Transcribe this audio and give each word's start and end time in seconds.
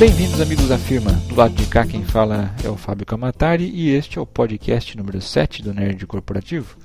Bem-vindos, 0.00 0.40
amigos 0.40 0.66
da 0.66 0.78
firma. 0.78 1.12
Do 1.28 1.34
lado 1.34 1.52
de 1.52 1.66
cá, 1.66 1.86
quem 1.86 2.02
fala 2.02 2.54
é 2.64 2.70
o 2.70 2.74
Fábio 2.74 3.04
Camatari 3.04 3.68
e 3.68 3.90
este 3.90 4.18
é 4.18 4.20
o 4.22 4.24
podcast 4.24 4.96
número 4.96 5.20
7 5.20 5.62
do 5.62 5.74
Nerd 5.74 6.06
Corporativo. 6.06 6.78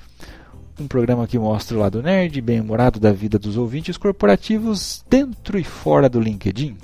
Um 0.77 0.85
programa 0.85 1.25
que 1.25 1.39
mostra 1.39 1.77
o 1.77 1.79
lado 1.79 2.03
nerd, 2.03 2.41
bem-humorado 2.41 2.99
da 2.99 3.13
vida 3.13 3.39
dos 3.39 3.55
ouvintes 3.55 3.95
corporativos 3.95 5.01
dentro 5.09 5.57
e 5.57 5.63
fora 5.63 6.09
do 6.09 6.19
LinkedIn. 6.19 6.75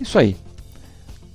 Isso 0.00 0.16
aí. 0.16 0.36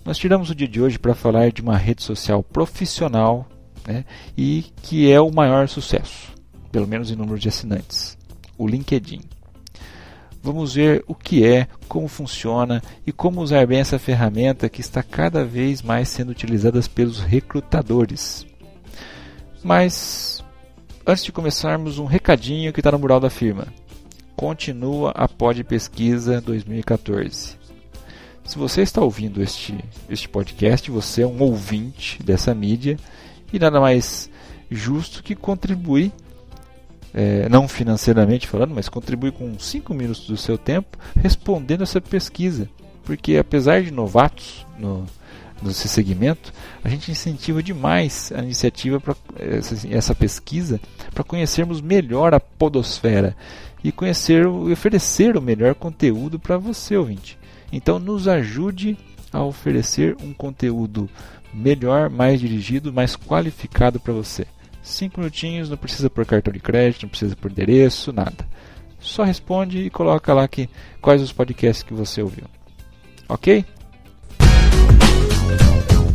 Nós 0.05 0.17
tiramos 0.17 0.49
o 0.49 0.55
dia 0.55 0.69
de 0.69 0.81
hoje 0.81 0.97
para 0.97 1.13
falar 1.13 1.51
de 1.51 1.61
uma 1.61 1.75
rede 1.75 2.03
social 2.03 2.41
profissional 2.41 3.45
né, 3.85 4.05
e 4.37 4.63
que 4.81 5.11
é 5.11 5.19
o 5.19 5.29
maior 5.29 5.67
sucesso, 5.67 6.31
pelo 6.71 6.87
menos 6.87 7.11
em 7.11 7.17
número 7.17 7.37
de 7.37 7.49
assinantes: 7.49 8.17
o 8.57 8.65
LinkedIn. 8.65 9.19
Vamos 10.43 10.73
ver 10.73 11.05
o 11.07 11.15
que 11.15 11.45
é, 11.45 11.69
como 11.87 12.09
funciona 12.09 12.83
e 13.07 13.13
como 13.13 13.39
usar 13.39 13.65
bem 13.65 13.79
essa 13.79 13.97
ferramenta 13.97 14.67
que 14.67 14.81
está 14.81 15.01
cada 15.01 15.45
vez 15.45 15.81
mais 15.81 16.09
sendo 16.09 16.33
utilizada 16.33 16.81
pelos 16.93 17.21
recrutadores. 17.21 18.45
Mas, 19.63 20.43
antes 21.07 21.23
de 21.23 21.31
começarmos, 21.31 21.97
um 21.97 22.03
recadinho 22.03 22.73
que 22.73 22.81
está 22.81 22.91
no 22.91 22.99
mural 22.99 23.21
da 23.21 23.29
firma. 23.29 23.67
Continua 24.35 25.11
a 25.11 25.29
Pod 25.29 25.63
Pesquisa 25.63 26.41
2014. 26.41 27.57
Se 28.43 28.57
você 28.57 28.81
está 28.81 28.99
ouvindo 28.99 29.41
este, 29.41 29.73
este 30.09 30.27
podcast, 30.27 30.91
você 30.91 31.21
é 31.21 31.27
um 31.27 31.41
ouvinte 31.41 32.21
dessa 32.21 32.53
mídia 32.53 32.97
e 33.53 33.57
nada 33.57 33.79
mais 33.79 34.29
justo 34.69 35.23
que 35.23 35.35
contribuir 35.35 36.11
é, 37.13 37.47
não 37.47 37.67
financeiramente 37.67 38.47
falando, 38.47 38.73
mas 38.73 38.89
contribui 38.89 39.31
com 39.31 39.57
5 39.57 39.93
minutos 39.93 40.25
do 40.25 40.35
seu 40.35 40.57
tempo 40.57 40.97
respondendo 41.15 41.83
essa 41.83 42.01
pesquisa. 42.01 42.67
Porque 43.03 43.37
apesar 43.37 43.83
de 43.83 43.91
novatos 43.91 44.65
no, 44.79 45.05
nesse 45.61 45.87
segmento, 45.87 46.53
a 46.83 46.89
gente 46.89 47.11
incentiva 47.11 47.61
demais 47.61 48.31
a 48.35 48.41
iniciativa 48.41 48.99
para 48.99 49.15
essa, 49.37 49.87
essa, 49.89 50.15
pesquisa 50.15 50.79
para 51.13 51.23
conhecermos 51.23 51.81
melhor 51.81 52.33
a 52.33 52.39
podosfera 52.39 53.35
e 53.83 53.91
conhecer 53.91 54.43
e 54.45 54.71
oferecer 54.71 55.37
o 55.37 55.41
melhor 55.41 55.75
conteúdo 55.75 56.39
para 56.39 56.57
você, 56.57 56.95
ouvinte. 56.95 57.37
Então 57.71 57.99
nos 57.99 58.27
ajude 58.27 58.97
a 59.31 59.43
oferecer 59.43 60.15
um 60.21 60.33
conteúdo 60.33 61.09
melhor, 61.53 62.09
mais 62.09 62.39
dirigido, 62.39 62.93
mais 62.93 63.15
qualificado 63.15 63.99
para 63.99 64.13
você. 64.13 64.45
Cinco 64.83 65.21
minutinhos, 65.21 65.69
não 65.69 65.77
precisa 65.77 66.09
por 66.09 66.25
cartão 66.25 66.53
de 66.53 66.59
crédito, 66.59 67.03
não 67.03 67.09
precisa 67.09 67.35
por 67.37 67.49
endereço, 67.49 68.11
nada. 68.11 68.45
Só 68.99 69.23
responde 69.23 69.79
e 69.79 69.89
coloca 69.89 70.33
lá 70.33 70.45
que, 70.47 70.69
quais 71.01 71.21
os 71.21 71.31
podcasts 71.31 71.83
que 71.83 71.93
você 71.93 72.21
ouviu. 72.21 72.45
Ok? 73.29 73.65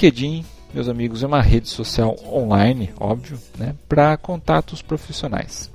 LinkedIn, 0.00 0.46
meus 0.72 0.88
amigos, 0.88 1.22
é 1.22 1.26
uma 1.26 1.42
rede 1.42 1.68
social 1.68 2.16
online, 2.24 2.88
óbvio, 2.98 3.38
né, 3.58 3.74
para 3.86 4.16
contatos 4.16 4.80
profissionais. 4.80 5.70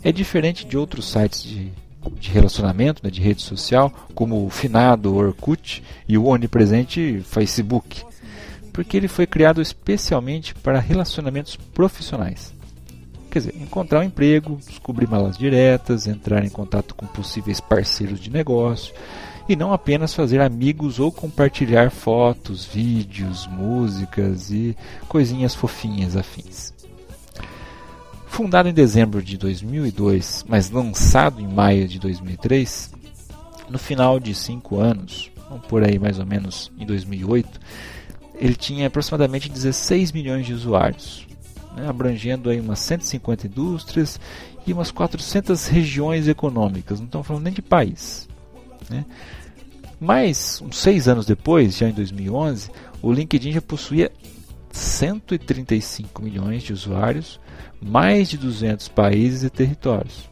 É 0.00 0.12
diferente 0.12 0.64
de 0.64 0.78
outros 0.78 1.10
sites 1.10 1.42
de, 1.42 1.72
de 2.20 2.30
relacionamento, 2.30 3.02
né, 3.02 3.10
de 3.10 3.20
rede 3.20 3.42
social, 3.42 3.92
como 4.14 4.46
o 4.46 4.48
finado 4.48 5.12
Orkut 5.12 5.82
e 6.06 6.16
o 6.16 6.26
onipresente 6.26 7.20
Facebook, 7.26 8.04
porque 8.72 8.96
ele 8.96 9.08
foi 9.08 9.26
criado 9.26 9.60
especialmente 9.60 10.54
para 10.54 10.78
relacionamentos 10.78 11.56
profissionais. 11.56 12.54
Quer 13.28 13.40
dizer, 13.40 13.56
encontrar 13.60 13.98
um 14.00 14.04
emprego, 14.04 14.56
descobrir 14.68 15.08
malas 15.08 15.36
diretas, 15.36 16.06
entrar 16.06 16.44
em 16.44 16.48
contato 16.48 16.94
com 16.94 17.06
possíveis 17.06 17.58
parceiros 17.60 18.20
de 18.20 18.30
negócio, 18.30 18.94
e 19.48 19.56
não 19.56 19.72
apenas 19.72 20.12
fazer 20.12 20.40
amigos 20.40 21.00
ou 21.00 21.10
compartilhar 21.10 21.90
fotos, 21.90 22.66
vídeos, 22.66 23.46
músicas 23.46 24.50
e 24.50 24.76
coisinhas 25.08 25.54
fofinhas 25.54 26.16
afins. 26.16 26.74
Fundado 28.26 28.68
em 28.68 28.74
dezembro 28.74 29.22
de 29.22 29.38
2002, 29.38 30.44
mas 30.46 30.70
lançado 30.70 31.40
em 31.40 31.48
maio 31.48 31.88
de 31.88 31.98
2003, 31.98 32.92
no 33.70 33.78
final 33.78 34.20
de 34.20 34.34
cinco 34.34 34.78
anos, 34.78 35.30
por 35.68 35.82
aí 35.82 35.98
mais 35.98 36.18
ou 36.18 36.26
menos 36.26 36.70
em 36.78 36.84
2008, 36.84 37.58
ele 38.34 38.54
tinha 38.54 38.86
aproximadamente 38.86 39.48
16 39.48 40.12
milhões 40.12 40.46
de 40.46 40.52
usuários, 40.52 41.26
né, 41.74 41.88
abrangendo 41.88 42.50
aí 42.50 42.60
umas 42.60 42.78
150 42.80 43.46
indústrias 43.46 44.20
e 44.66 44.72
umas 44.72 44.90
400 44.90 45.66
regiões 45.66 46.28
econômicas. 46.28 47.00
Não 47.00 47.06
estamos 47.06 47.26
falando 47.26 47.44
nem 47.44 47.52
de 47.52 47.62
país. 47.62 48.28
Né? 48.90 49.04
Mas, 50.00 50.62
uns 50.62 50.78
seis 50.78 51.08
anos 51.08 51.26
depois, 51.26 51.76
já 51.76 51.88
em 51.88 51.92
2011, 51.92 52.70
o 53.02 53.12
LinkedIn 53.12 53.52
já 53.52 53.62
possuía 53.62 54.12
135 54.70 56.22
milhões 56.22 56.62
de 56.62 56.72
usuários, 56.72 57.40
mais 57.80 58.28
de 58.28 58.38
200 58.38 58.88
países 58.88 59.42
e 59.42 59.50
territórios. 59.50 60.28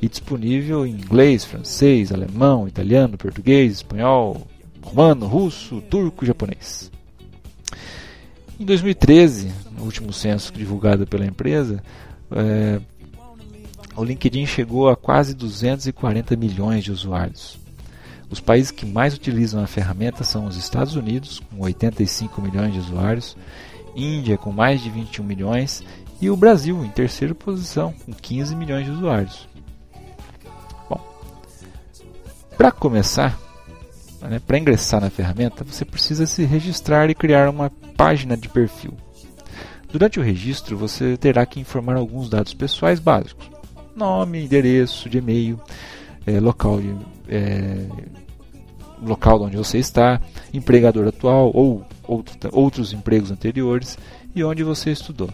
E 0.00 0.08
disponível 0.08 0.86
em 0.86 0.92
inglês, 0.92 1.44
francês, 1.44 2.12
alemão, 2.12 2.68
italiano, 2.68 3.16
português, 3.16 3.74
espanhol, 3.74 4.46
romano, 4.82 5.26
russo, 5.26 5.80
turco 5.82 6.24
e 6.24 6.26
japonês. 6.26 6.90
Em 8.58 8.64
2013, 8.64 9.52
no 9.76 9.84
último 9.84 10.12
censo 10.12 10.52
divulgado 10.52 11.06
pela 11.06 11.26
empresa, 11.26 11.82
é, 12.32 12.80
o 13.96 14.04
LinkedIn 14.04 14.46
chegou 14.46 14.88
a 14.88 14.96
quase 14.96 15.34
240 15.34 16.36
milhões 16.36 16.84
de 16.84 16.92
usuários. 16.92 17.58
Os 18.30 18.40
países 18.40 18.70
que 18.70 18.84
mais 18.84 19.14
utilizam 19.14 19.62
a 19.62 19.66
ferramenta 19.66 20.22
são 20.22 20.46
os 20.46 20.56
Estados 20.56 20.94
Unidos, 20.96 21.40
com 21.50 21.62
85 21.62 22.42
milhões 22.42 22.72
de 22.72 22.78
usuários, 22.78 23.36
Índia, 23.96 24.36
com 24.36 24.52
mais 24.52 24.82
de 24.82 24.90
21 24.90 25.24
milhões, 25.24 25.82
e 26.20 26.28
o 26.30 26.36
Brasil, 26.36 26.84
em 26.84 26.90
terceira 26.90 27.34
posição, 27.34 27.92
com 28.04 28.12
15 28.12 28.54
milhões 28.54 28.84
de 28.84 28.90
usuários. 28.90 29.48
Bom, 30.88 31.00
para 32.56 32.70
começar, 32.70 33.38
né, 34.20 34.40
para 34.44 34.58
ingressar 34.58 35.00
na 35.00 35.10
ferramenta, 35.10 35.64
você 35.64 35.84
precisa 35.84 36.26
se 36.26 36.44
registrar 36.44 37.08
e 37.08 37.14
criar 37.14 37.48
uma 37.48 37.70
página 37.96 38.36
de 38.36 38.48
perfil. 38.48 38.94
Durante 39.90 40.20
o 40.20 40.22
registro, 40.22 40.76
você 40.76 41.16
terá 41.16 41.46
que 41.46 41.60
informar 41.60 41.96
alguns 41.96 42.28
dados 42.28 42.52
pessoais 42.52 43.00
básicos: 43.00 43.48
nome, 43.96 44.44
endereço 44.44 45.08
de 45.08 45.18
e-mail, 45.18 45.58
é, 46.28 46.40
local 46.40 46.80
de 46.80 46.94
é, 47.28 47.86
local 49.02 49.42
onde 49.42 49.56
você 49.56 49.78
está, 49.78 50.20
empregador 50.52 51.08
atual 51.08 51.50
ou 51.54 51.86
outros 52.52 52.92
empregos 52.92 53.30
anteriores 53.30 53.98
e 54.34 54.44
onde 54.44 54.62
você 54.62 54.90
estudou. 54.90 55.30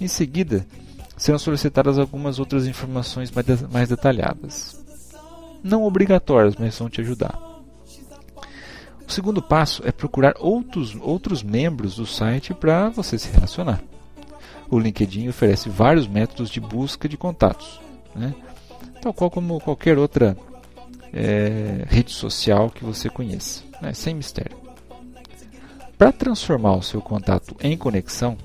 Em 0.00 0.08
seguida, 0.08 0.66
serão 1.16 1.38
solicitadas 1.38 1.98
algumas 1.98 2.38
outras 2.38 2.66
informações 2.66 3.32
mais 3.70 3.88
detalhadas. 3.88 4.84
Não 5.62 5.84
obrigatórias, 5.84 6.56
mas 6.58 6.78
vão 6.78 6.88
te 6.88 7.00
ajudar. 7.00 7.38
O 9.06 9.12
segundo 9.12 9.42
passo 9.42 9.82
é 9.86 9.92
procurar 9.92 10.34
outros, 10.38 10.96
outros 11.00 11.42
membros 11.42 11.96
do 11.96 12.06
site 12.06 12.54
para 12.54 12.88
você 12.88 13.18
se 13.18 13.30
relacionar. 13.30 13.82
O 14.70 14.78
LinkedIn 14.78 15.28
oferece 15.28 15.68
vários 15.68 16.06
métodos 16.06 16.48
de 16.48 16.60
busca 16.60 17.08
de 17.08 17.16
contatos, 17.16 17.80
né? 18.14 18.34
Tal 19.00 19.12
qual 19.12 19.30
como 19.30 19.60
qualquer 19.60 19.98
outra 19.98 20.36
é, 21.12 21.84
rede 21.88 22.12
social 22.12 22.70
que 22.70 22.84
você 22.84 23.08
conheça, 23.08 23.62
né? 23.80 23.92
sem 23.92 24.14
mistério. 24.14 24.58
Para 25.96 26.12
transformar 26.12 26.76
o 26.76 26.82
seu 26.82 27.00
contato 27.00 27.54
em 27.60 27.76
conexão, 27.76 28.36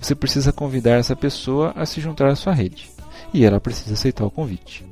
você 0.00 0.14
precisa 0.14 0.52
convidar 0.52 0.96
essa 0.96 1.14
pessoa 1.14 1.72
a 1.76 1.84
se 1.84 2.00
juntar 2.00 2.28
à 2.28 2.36
sua 2.36 2.52
rede 2.52 2.90
e 3.32 3.44
ela 3.44 3.60
precisa 3.60 3.94
aceitar 3.94 4.24
o 4.24 4.30
convite. 4.30 4.84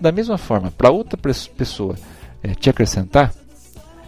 Da 0.00 0.12
mesma 0.12 0.36
forma, 0.36 0.70
para 0.70 0.90
outra 0.90 1.18
pessoa 1.56 1.94
é, 2.42 2.54
te 2.54 2.68
acrescentar, 2.68 3.32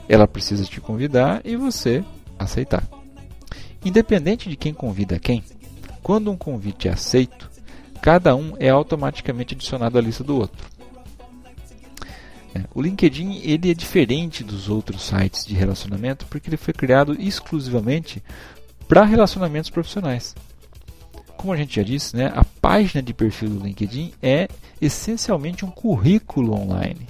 ela 0.09 0.27
precisa 0.27 0.65
te 0.65 0.81
convidar 0.81 1.41
e 1.45 1.57
você 1.57 2.05
aceitar. 2.39 2.83
Independente 3.85 4.49
de 4.49 4.57
quem 4.57 4.75
convida 4.75 5.19
quem, 5.19 5.43
quando 6.03 6.31
um 6.31 6.37
convite 6.37 6.89
é 6.89 6.93
aceito, 6.93 7.51
cada 8.01 8.35
um 8.35 8.55
é 8.59 8.69
automaticamente 8.69 9.55
adicionado 9.55 9.99
à 9.99 10.01
lista 10.01 10.25
do 10.25 10.37
outro. 10.37 10.67
É, 12.55 12.65
o 12.75 12.81
LinkedIn 12.81 13.41
ele 13.43 13.71
é 13.71 13.75
diferente 13.75 14.43
dos 14.43 14.69
outros 14.69 15.03
sites 15.03 15.45
de 15.45 15.55
relacionamento 15.55 16.27
porque 16.27 16.49
ele 16.49 16.57
foi 16.57 16.73
criado 16.73 17.15
exclusivamente 17.21 18.23
para 18.87 19.05
relacionamentos 19.05 19.71
profissionais. 19.71 20.35
Como 21.37 21.53
a 21.53 21.57
gente 21.57 21.77
já 21.77 21.83
disse, 21.83 22.17
né, 22.17 22.33
a 22.35 22.45
página 22.45 23.03
de 23.03 23.13
perfil 23.13 23.51
do 23.51 23.65
LinkedIn 23.65 24.13
é 24.23 24.49
essencialmente 24.81 25.65
um 25.65 25.71
currículo 25.71 26.55
online. 26.55 27.07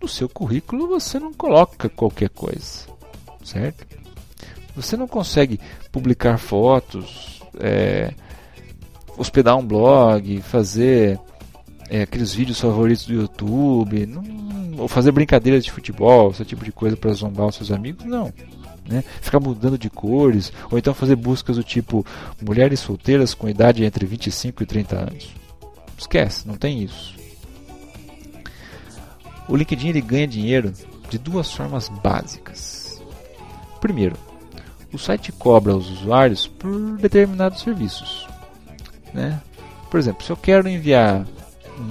No 0.00 0.06
seu 0.06 0.28
currículo 0.28 0.86
você 0.86 1.18
não 1.18 1.32
coloca 1.32 1.88
qualquer 1.88 2.28
coisa, 2.28 2.86
certo? 3.42 3.86
Você 4.76 4.96
não 4.96 5.08
consegue 5.08 5.58
publicar 5.90 6.38
fotos, 6.38 7.42
é, 7.58 8.14
hospedar 9.18 9.56
um 9.56 9.66
blog, 9.66 10.40
fazer 10.42 11.18
é, 11.90 12.02
aqueles 12.02 12.32
vídeos 12.32 12.60
favoritos 12.60 13.06
do 13.06 13.14
YouTube, 13.14 14.06
não, 14.06 14.22
ou 14.78 14.88
fazer 14.88 15.10
brincadeiras 15.10 15.64
de 15.64 15.72
futebol, 15.72 16.30
esse 16.30 16.44
tipo 16.44 16.64
de 16.64 16.72
coisa 16.72 16.96
para 16.96 17.12
zombar 17.12 17.46
os 17.48 17.56
seus 17.56 17.72
amigos, 17.72 18.04
não. 18.04 18.32
Né? 18.88 19.04
Ficar 19.20 19.40
mudando 19.40 19.76
de 19.76 19.90
cores, 19.90 20.52
ou 20.70 20.78
então 20.78 20.94
fazer 20.94 21.16
buscas 21.16 21.56
do 21.56 21.64
tipo 21.64 22.06
mulheres 22.40 22.80
solteiras 22.80 23.34
com 23.34 23.48
idade 23.48 23.84
entre 23.84 24.06
25 24.06 24.62
e 24.62 24.66
30 24.66 24.96
anos. 24.96 25.28
Esquece, 25.98 26.46
não 26.46 26.56
tem 26.56 26.82
isso. 26.82 27.14
O 29.48 29.56
LinkedIn 29.56 29.88
ele 29.88 30.00
ganha 30.00 30.26
dinheiro 30.26 30.72
de 31.10 31.18
duas 31.18 31.52
formas 31.52 31.88
básicas. 31.88 33.02
Primeiro, 33.80 34.16
o 34.92 34.98
site 34.98 35.32
cobra 35.32 35.76
os 35.76 35.90
usuários 35.90 36.46
por 36.46 36.96
determinados 36.98 37.60
serviços. 37.60 38.26
Né? 39.12 39.40
Por 39.90 39.98
exemplo, 39.98 40.24
se 40.24 40.30
eu 40.30 40.36
quero 40.36 40.68
enviar 40.68 41.26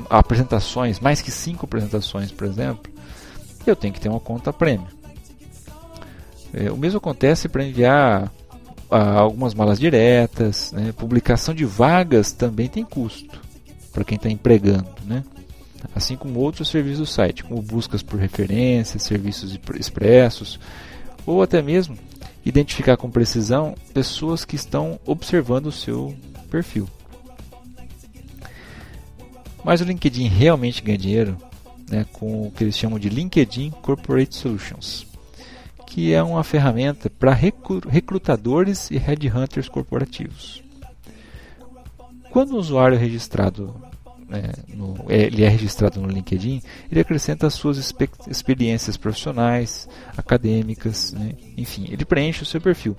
apresentações, 0.10 1.00
mais 1.00 1.22
que 1.22 1.32
cinco 1.32 1.66
apresentações, 1.66 2.32
por 2.32 2.46
exemplo, 2.46 2.92
eu 3.66 3.76
tenho 3.76 3.94
que 3.94 4.00
ter 4.00 4.10
uma 4.10 4.20
conta 4.20 4.54
premium. 4.54 4.88
É, 6.54 6.72
o 6.72 6.78
mesmo 6.78 6.98
acontece 6.98 7.50
para 7.50 7.64
enviar 7.64 8.32
ah, 8.90 9.20
algumas 9.20 9.54
malas 9.54 9.80
diretas, 9.80 10.72
né? 10.72 10.92
publicação 10.92 11.54
de 11.54 11.66
vagas 11.66 12.32
também 12.32 12.68
tem 12.68 12.84
custo 12.84 13.42
para 13.92 14.04
quem 14.04 14.16
está 14.16 14.30
empregando, 14.30 14.88
né? 15.06 15.24
assim 15.96 16.16
como 16.16 16.40
outros 16.40 16.70
serviços 16.70 17.00
do 17.00 17.06
site, 17.06 17.44
como 17.44 17.62
buscas 17.62 18.02
por 18.02 18.20
referências, 18.20 19.04
serviços 19.04 19.60
expressos, 19.76 20.60
ou 21.26 21.42
até 21.42 21.62
mesmo 21.62 21.98
identificar 22.46 22.96
com 22.96 23.10
precisão 23.10 23.76
pessoas 23.94 24.46
que 24.46 24.56
estão 24.56 25.00
observando 25.06 25.68
o 25.68 25.72
seu 25.72 26.16
perfil. 26.50 26.88
Mas 29.68 29.82
o 29.82 29.84
LinkedIn 29.84 30.28
realmente 30.28 30.82
ganha 30.82 30.98
dinheiro 30.98 31.38
né, 31.92 32.06
com 32.14 32.48
o 32.48 32.52
que 32.52 32.64
eles 32.64 32.78
chamam 32.78 32.98
de 32.98 33.10
LinkedIn 33.10 33.72
Corporate 33.82 34.34
Solutions, 34.34 35.06
que 35.86 36.14
é 36.14 36.24
uma 36.24 36.42
ferramenta 36.42 37.10
para 37.10 37.34
recrutadores 37.34 38.90
e 38.90 38.96
headhunters 38.98 39.68
corporativos. 39.68 40.64
Quando 42.32 42.52
o 42.52 42.58
usuário 42.58 42.96
é 42.96 42.98
registrado 42.98 43.76
né, 44.30 44.54
no, 44.70 44.96
é, 45.10 45.24
ele 45.24 45.44
é 45.44 45.50
registrado 45.50 46.00
no 46.00 46.08
LinkedIn, 46.08 46.62
ele 46.90 47.02
acrescenta 47.02 47.46
as 47.46 47.54
suas 47.54 47.94
experiências 48.26 48.96
profissionais, 48.96 49.90
acadêmicas, 50.16 51.12
né, 51.12 51.34
enfim, 51.58 51.88
ele 51.92 52.06
preenche 52.06 52.42
o 52.42 52.46
seu 52.46 52.62
perfil 52.62 52.96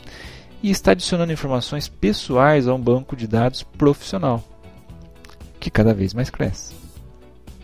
e 0.62 0.70
está 0.70 0.90
adicionando 0.90 1.32
informações 1.32 1.88
pessoais 1.88 2.68
a 2.68 2.74
um 2.74 2.78
banco 2.78 3.16
de 3.16 3.26
dados 3.26 3.62
profissional 3.62 4.44
que 5.58 5.70
cada 5.70 5.92
vez 5.92 6.14
mais 6.14 6.30
cresce. 6.30 6.74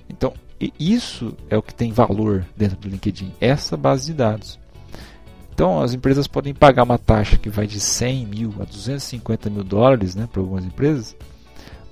Então, 0.08 0.32
isso 0.79 1.37
é 1.50 1.56
o 1.56 1.62
que 1.62 1.75
tem 1.75 1.93
valor 1.93 2.46
dentro 2.56 2.76
do 2.76 2.88
LinkedIn, 2.88 3.32
essa 3.41 3.76
base 3.76 4.06
de 4.06 4.14
dados. 4.14 4.58
Então, 5.52 5.81
as 5.81 5.94
empresas 5.94 6.26
podem 6.26 6.52
pagar 6.52 6.82
uma 6.82 6.99
taxa 6.99 7.37
que 7.37 7.49
vai 7.49 7.67
de 7.67 7.79
100 7.79 8.26
mil 8.26 8.55
a 8.61 8.64
250 8.64 9.49
mil 9.50 9.62
dólares 9.62 10.14
né, 10.14 10.29
para 10.31 10.41
algumas 10.41 10.64
empresas 10.64 11.17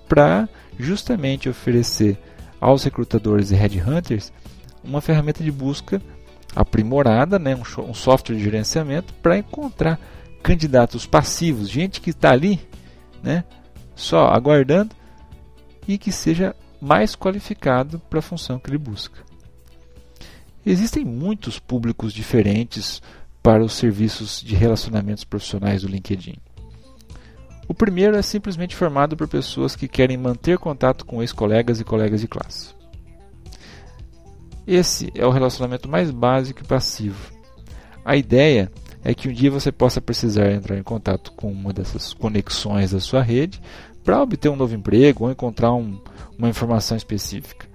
para 0.08 0.48
justamente 0.78 1.48
oferecer 1.48 2.18
aos 2.60 2.82
recrutadores 2.84 3.50
e 3.50 3.54
headhunters 3.54 4.32
uma 4.82 5.00
ferramenta 5.00 5.44
de 5.44 5.50
busca 5.50 6.02
aprimorada, 6.54 7.38
né, 7.38 7.56
um, 7.56 7.82
um 7.82 7.94
software 7.94 8.36
de 8.36 8.42
gerenciamento 8.42 9.14
para 9.14 9.38
encontrar 9.38 9.98
candidatos 10.42 11.06
passivos, 11.06 11.68
gente 11.68 12.00
que 12.00 12.10
está 12.10 12.32
ali, 12.32 12.60
né, 13.22 13.44
só 13.94 14.26
aguardando 14.26 14.94
e 15.86 15.98
que 15.98 16.12
seja 16.12 16.54
mais 16.80 17.14
qualificado 17.14 17.98
para 18.10 18.18
a 18.18 18.22
função 18.22 18.58
que 18.58 18.70
ele 18.70 18.78
busca. 18.78 19.20
Existem 20.64 21.04
muitos 21.04 21.58
públicos 21.58 22.12
diferentes 22.12 23.02
para 23.42 23.64
os 23.64 23.72
serviços 23.72 24.40
de 24.40 24.54
relacionamentos 24.54 25.24
profissionais 25.24 25.82
do 25.82 25.88
LinkedIn. 25.88 26.36
O 27.68 27.74
primeiro 27.74 28.16
é 28.16 28.22
simplesmente 28.22 28.76
formado 28.76 29.16
por 29.16 29.26
pessoas 29.26 29.74
que 29.74 29.88
querem 29.88 30.16
manter 30.16 30.58
contato 30.58 31.04
com 31.04 31.22
ex-colegas 31.22 31.80
e 31.80 31.84
colegas 31.84 32.20
de 32.20 32.28
classe. 32.28 32.74
Esse 34.66 35.10
é 35.14 35.26
o 35.26 35.30
relacionamento 35.30 35.88
mais 35.88 36.10
básico 36.10 36.62
e 36.62 36.66
passivo. 36.66 37.32
A 38.04 38.16
ideia 38.16 38.70
é 39.02 39.14
que 39.14 39.28
um 39.28 39.32
dia 39.32 39.50
você 39.50 39.72
possa 39.72 40.00
precisar 40.00 40.52
entrar 40.52 40.78
em 40.78 40.82
contato 40.82 41.32
com 41.32 41.50
uma 41.50 41.72
dessas 41.72 42.14
conexões 42.14 42.92
da 42.92 43.00
sua 43.00 43.22
rede 43.22 43.60
para 44.04 44.22
obter 44.22 44.48
um 44.48 44.56
novo 44.56 44.74
emprego 44.74 45.24
ou 45.24 45.30
encontrar 45.30 45.72
um, 45.72 46.00
uma 46.38 46.48
informação 46.48 46.96
específica. 46.96 47.66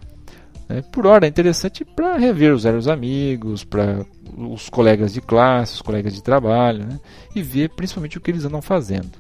É, 0.70 0.82
por 0.82 1.06
hora 1.08 1.26
é 1.26 1.30
interessante 1.30 1.86
para 1.86 2.18
rever 2.18 2.54
os 2.54 2.64
velhos 2.64 2.88
amigos, 2.88 3.64
para 3.64 4.06
os 4.38 4.70
colegas 4.70 5.14
de 5.14 5.22
classe, 5.22 5.76
os 5.76 5.82
colegas 5.82 6.14
de 6.14 6.22
trabalho, 6.22 6.86
né? 6.86 7.00
e 7.34 7.42
ver 7.42 7.70
principalmente 7.70 8.18
o 8.18 8.22
que 8.22 8.32
eles 8.32 8.44
andam 8.44 8.62
fazendo. 8.62 9.12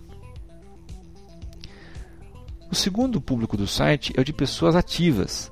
O 2.69 2.75
segundo 2.75 3.21
público 3.21 3.55
do 3.55 3.65
site 3.65 4.13
é 4.17 4.19
o 4.19 4.25
de 4.25 4.33
pessoas 4.33 4.75
ativas. 4.75 5.49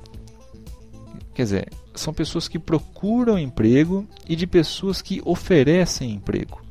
Quer 1.34 1.44
dizer, 1.44 1.70
são 1.94 2.14
pessoas 2.14 2.50
que 2.50 2.60
procuram 2.60 3.40
emprego 3.40 4.06
e 4.28 4.36
de 4.36 4.46
pessoas 4.46 5.02
que 5.02 5.22
oferecem 5.24 6.12
emprego. 6.12 6.65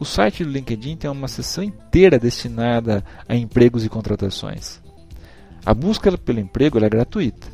O 0.00 0.04
site 0.06 0.42
do 0.42 0.50
LinkedIn 0.50 0.96
tem 0.96 1.10
uma 1.10 1.28
seção 1.28 1.62
inteira 1.62 2.18
destinada 2.18 3.04
a 3.28 3.36
empregos 3.36 3.84
e 3.84 3.88
contratações. 3.90 4.80
A 5.64 5.74
busca 5.74 6.16
pelo 6.16 6.40
emprego 6.40 6.82
é 6.82 6.88
gratuita, 6.88 7.46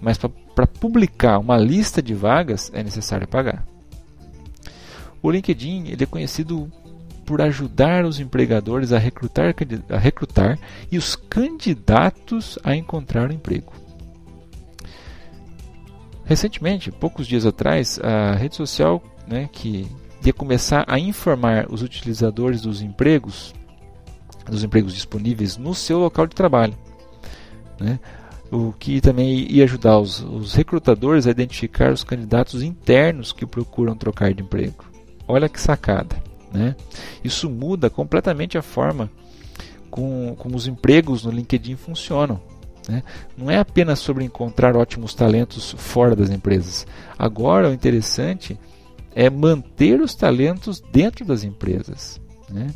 mas 0.00 0.18
para 0.18 0.66
publicar 0.66 1.38
uma 1.38 1.56
lista 1.56 2.02
de 2.02 2.12
vagas 2.12 2.68
é 2.74 2.82
necessário 2.82 3.28
pagar. 3.28 3.64
O 5.22 5.30
LinkedIn 5.30 5.86
ele 5.86 6.02
é 6.02 6.06
conhecido 6.06 6.68
por 7.24 7.40
ajudar 7.40 8.04
os 8.04 8.18
empregadores 8.18 8.92
a 8.92 8.98
recrutar, 8.98 9.54
a 9.88 9.96
recrutar 9.96 10.58
e 10.90 10.98
os 10.98 11.14
candidatos 11.14 12.58
a 12.64 12.74
encontrar 12.74 13.30
um 13.30 13.34
emprego. 13.34 13.72
Recentemente, 16.24 16.90
poucos 16.90 17.28
dias 17.28 17.46
atrás, 17.46 18.00
a 18.02 18.34
rede 18.34 18.56
social 18.56 19.00
né, 19.28 19.48
que 19.52 19.88
ia 20.28 20.32
começar 20.32 20.84
a 20.88 20.98
informar 20.98 21.66
os 21.70 21.82
utilizadores 21.82 22.62
dos 22.62 22.82
empregos, 22.82 23.54
dos 24.46 24.64
empregos 24.64 24.94
disponíveis 24.94 25.56
no 25.56 25.74
seu 25.74 25.98
local 25.98 26.26
de 26.26 26.34
trabalho. 26.34 26.74
Né? 27.78 27.98
O 28.50 28.72
que 28.72 29.00
também 29.00 29.50
ia 29.50 29.64
ajudar 29.64 29.98
os, 29.98 30.20
os 30.20 30.54
recrutadores 30.54 31.26
a 31.26 31.30
identificar 31.30 31.92
os 31.92 32.04
candidatos 32.04 32.62
internos 32.62 33.32
que 33.32 33.46
procuram 33.46 33.96
trocar 33.96 34.32
de 34.32 34.42
emprego. 34.42 34.84
Olha 35.26 35.48
que 35.48 35.60
sacada! 35.60 36.22
Né? 36.52 36.76
Isso 37.24 37.50
muda 37.50 37.90
completamente 37.90 38.56
a 38.56 38.62
forma 38.62 39.10
com, 39.90 40.34
como 40.38 40.56
os 40.56 40.66
empregos 40.68 41.24
no 41.24 41.32
LinkedIn 41.32 41.76
funcionam. 41.76 42.40
Né? 42.88 43.02
Não 43.36 43.50
é 43.50 43.58
apenas 43.58 43.98
sobre 43.98 44.24
encontrar 44.24 44.76
ótimos 44.76 45.14
talentos 45.14 45.74
fora 45.76 46.14
das 46.14 46.30
empresas. 46.30 46.86
Agora, 47.18 47.70
o 47.70 47.72
interessante 47.72 48.52
é 48.52 48.73
manter 49.30 50.00
os 50.00 50.14
talentos 50.14 50.80
dentro 50.92 51.24
das 51.24 51.44
empresas. 51.44 52.20
Né? 52.50 52.68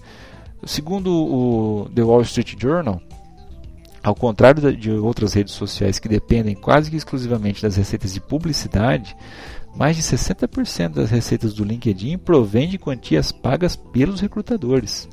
Segundo 0.65 1.13
o 1.13 1.91
The 1.95 2.03
Wall 2.03 2.23
Street 2.23 2.55
Journal, 2.59 3.01
ao 4.03 4.15
contrário 4.15 4.77
de 4.77 4.91
outras 4.91 5.35
redes 5.35 5.55
sociais 5.55 5.99
que 5.99 6.09
dependem 6.09 6.55
quase 6.55 6.91
que 6.91 6.97
exclusivamente 6.97 7.63
das 7.63 7.77
receitas 7.77 8.15
de 8.15 8.21
publicidade, 8.21 9.17
mais 9.77 9.97
de 9.97 10.03
60% 10.03 10.95
das 10.95 11.11
receitas 11.11 11.55
do 11.55 11.65
LinkedIn 11.65 12.19
provém 12.19 12.69
de 12.69 12.79
quantias 12.79 13.31
pagas 13.31 13.77
pelos 13.77 14.21
recrutadores. 14.21 15.09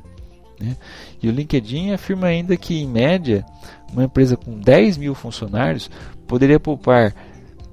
Né? 0.58 0.76
E 1.22 1.28
o 1.28 1.32
LinkedIn 1.32 1.92
afirma 1.92 2.28
ainda 2.28 2.56
que, 2.56 2.74
em 2.74 2.86
média, 2.86 3.44
uma 3.92 4.04
empresa 4.04 4.36
com 4.36 4.58
10 4.58 4.96
mil 4.96 5.14
funcionários 5.14 5.90
poderia 6.26 6.58
poupar 6.58 7.14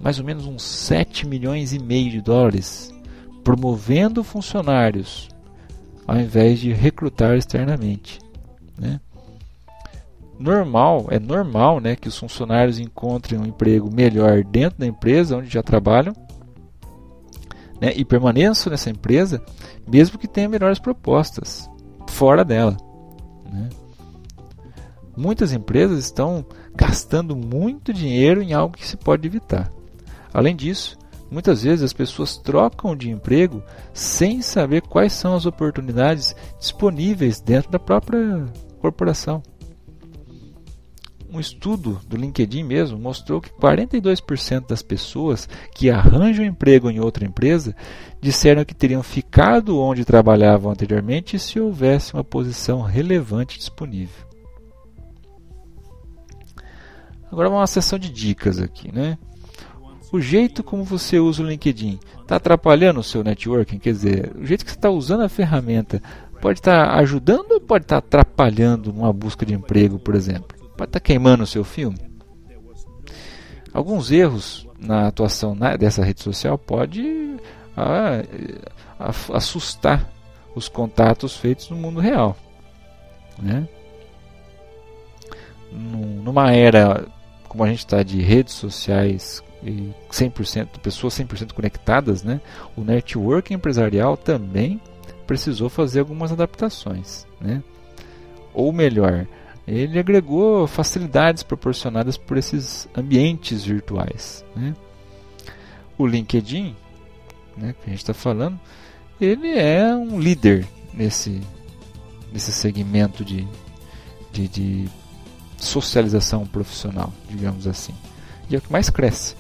mais 0.02 0.20
ou 0.20 0.26
menos 0.26 0.46
uns 0.46 0.64
7 0.64 1.26
milhões 1.26 1.74
e 1.74 1.80
meio 1.80 2.12
de 2.12 2.22
dólares 2.22 2.94
promovendo 3.44 4.24
funcionários 4.24 5.30
ao 6.08 6.20
invés 6.20 6.60
de 6.60 6.72
recrutar 6.74 7.36
externamente. 7.36 8.20
Né? 8.78 9.00
Normal, 10.40 11.08
é 11.10 11.20
normal 11.20 11.80
né, 11.80 11.96
que 11.96 12.08
os 12.08 12.18
funcionários 12.18 12.80
encontrem 12.80 13.40
um 13.40 13.46
emprego 13.46 13.90
melhor 13.94 14.44
dentro 14.44 14.80
da 14.80 14.86
empresa 14.86 15.38
onde 15.38 15.50
já 15.50 15.64
trabalham 15.64 16.14
né, 17.80 17.94
e 17.96 18.04
permaneçam 18.04 18.72
nessa 18.72 18.90
empresa, 18.90 19.44
mesmo 19.88 20.18
que 20.18 20.28
tenham 20.28 20.52
melhores 20.52 20.80
propostas 20.80 21.70
fora 22.08 22.44
dela. 22.44 22.78
Né? 23.52 23.70
Muitas 25.16 25.54
empresas 25.54 26.04
estão 26.04 26.46
gastando 26.76 27.36
muito 27.36 27.94
dinheiro 27.94 28.42
em 28.42 28.54
algo 28.54 28.76
que 28.76 28.88
se 28.88 28.98
pode 28.98 29.28
evitar. 29.28 29.72
Além 30.34 30.56
disso, 30.56 30.98
muitas 31.34 31.64
vezes 31.64 31.84
as 31.84 31.92
pessoas 31.92 32.38
trocam 32.38 32.96
de 32.96 33.10
emprego 33.10 33.64
sem 33.92 34.42
saber 34.42 34.82
quais 34.82 35.12
são 35.14 35.36
as 35.36 35.46
oportunidades 35.46 36.36
disponíveis 36.60 37.42
dentro 37.42 37.72
da 37.72 37.80
própria 37.80 38.46
corporação. 38.80 39.42
Um 41.34 41.40
estudo 41.40 42.00
do 42.08 42.16
LinkedIn 42.16 42.62
mesmo 42.62 43.00
mostrou 43.00 43.42
que 43.42 43.50
42% 43.50 44.68
das 44.68 44.84
pessoas 44.84 45.50
que 45.74 45.90
arranjam 45.90 46.46
emprego 46.46 46.92
em 46.92 47.00
outra 47.00 47.26
empresa 47.26 47.76
disseram 48.22 48.64
que 48.64 48.76
teriam 48.76 49.02
ficado 49.02 49.80
onde 49.80 50.06
trabalhavam 50.06 50.72
anteriormente 50.72 51.40
se 51.40 51.60
houvesse 51.60 52.14
uma 52.14 52.24
posição 52.24 52.84
relevante 52.84 53.58
disponível. 53.58 54.28
Agora 57.32 57.50
uma 57.50 57.66
sessão 57.66 57.98
de 57.98 58.12
dicas 58.12 58.60
aqui, 58.60 58.94
né? 58.94 59.18
O 60.14 60.22
jeito 60.22 60.64
como 60.64 60.84
você 60.84 61.18
usa 61.18 61.42
o 61.42 61.48
LinkedIn 61.48 62.00
está 62.22 62.36
atrapalhando 62.36 63.00
o 63.00 63.04
seu 63.04 63.24
networking? 63.24 63.80
Quer 63.80 63.94
dizer, 63.94 64.32
o 64.38 64.46
jeito 64.46 64.64
que 64.64 64.70
você 64.70 64.78
está 64.78 64.92
usando 64.92 65.24
a 65.24 65.28
ferramenta 65.28 66.00
pode 66.40 66.60
estar 66.60 66.86
tá 66.86 67.00
ajudando 67.00 67.54
ou 67.54 67.60
pode 67.60 67.86
estar 67.86 68.00
tá 68.00 68.20
atrapalhando 68.20 68.92
uma 68.92 69.12
busca 69.12 69.44
de 69.44 69.56
emprego, 69.56 69.98
por 69.98 70.14
exemplo? 70.14 70.56
Pode 70.60 70.72
estar 70.72 70.86
tá 70.88 71.00
queimando 71.00 71.42
o 71.44 71.48
seu 71.48 71.64
filme? 71.64 71.98
Alguns 73.74 74.12
erros 74.12 74.68
na 74.78 75.08
atuação 75.08 75.56
na, 75.56 75.76
dessa 75.76 76.04
rede 76.04 76.22
social 76.22 76.60
pode 76.60 77.38
ah, 77.76 78.22
assustar 79.34 80.08
os 80.54 80.70
contatos 80.70 81.36
feitos 81.36 81.72
no 81.72 81.76
mundo 81.76 82.00
real. 82.00 82.38
Né? 83.42 83.68
Numa 85.72 86.52
era 86.52 87.04
como 87.50 87.64
a 87.64 87.68
gente 87.68 87.80
está 87.80 88.04
de 88.04 88.22
redes 88.22 88.54
sociais 88.54 89.42
100% 90.12 90.80
pessoas 90.80 91.18
100% 91.18 91.54
conectadas, 91.54 92.24
né? 92.24 92.42
O 92.76 92.82
network 92.82 93.54
empresarial 93.54 94.18
também 94.18 94.82
precisou 95.26 95.70
fazer 95.70 96.00
algumas 96.00 96.32
adaptações, 96.32 97.26
né? 97.40 97.64
Ou 98.54 98.72
melhor, 98.72 99.26
ele 99.68 99.98
agregou 99.98 100.68
facilidades 100.68 101.44
proporcionadas 101.44 102.18
por 102.18 102.38
esses 102.38 102.88
ambientes 102.96 103.64
virtuais, 103.64 104.46
né? 104.56 104.76
O 105.98 106.06
LinkedIn, 106.06 106.76
né, 107.56 107.74
que 107.80 107.88
a 107.88 107.90
gente 107.90 108.00
está 108.00 108.14
falando, 108.14 108.60
ele 109.22 109.58
é 109.58 109.96
um 109.96 110.20
líder 110.20 110.68
nesse 110.94 111.42
nesse 112.34 112.52
segmento 112.52 113.24
de, 113.24 113.48
de, 114.32 114.48
de 114.48 114.90
socialização 115.56 116.46
profissional, 116.48 117.14
digamos 117.30 117.68
assim. 117.68 117.94
E 118.50 118.56
é 118.56 118.58
o 118.58 118.62
que 118.62 118.72
mais 118.72 118.90
cresce. 118.90 119.36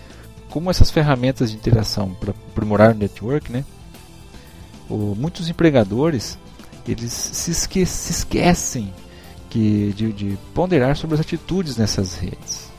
Como 0.53 0.69
essas 0.69 0.91
ferramentas 0.91 1.49
de 1.49 1.57
interação 1.57 2.13
para 2.13 2.29
aprimorar 2.29 2.91
o 2.91 2.93
network, 2.93 3.51
né? 3.51 3.65
O, 4.87 5.15
muitos 5.17 5.49
empregadores 5.49 6.37
eles 6.87 7.11
se, 7.11 7.49
esque 7.49 7.83
se 7.87 8.11
esquecem 8.11 8.93
que, 9.49 9.91
de, 9.95 10.13
de, 10.13 10.37
ponderar 10.53 10.95
sobre 10.95 11.15
as 11.15 11.21
atitudes 11.21 11.75
nessas 11.75 12.15
redes. 12.15 12.71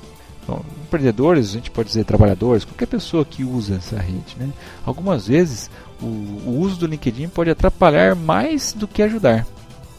Empreendedores, 0.84 1.48
a 1.48 1.52
gente 1.54 1.70
pode 1.70 1.88
dizer 1.88 2.04
trabalhadores, 2.04 2.64
qualquer 2.64 2.86
pessoa 2.86 3.24
que 3.24 3.42
usa 3.42 3.76
essa 3.76 3.98
rede. 3.98 4.36
Né? 4.38 4.52
Algumas 4.86 5.26
vezes 5.26 5.68
o, 6.00 6.04
o 6.06 6.60
uso 6.60 6.76
do 6.76 6.86
LinkedIn 6.86 7.28
pode 7.28 7.50
atrapalhar 7.50 8.14
mais 8.14 8.72
do 8.72 8.86
que 8.86 9.02
ajudar. 9.02 9.44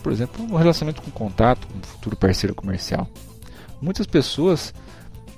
Por 0.01 0.13
exemplo, 0.13 0.47
no 0.47 0.55
relacionamento 0.55 1.01
com 1.01 1.11
contato, 1.11 1.67
um 1.75 1.81
futuro 1.81 2.15
parceiro 2.15 2.55
comercial 2.55 3.09
muitas 3.81 4.07
pessoas 4.07 4.73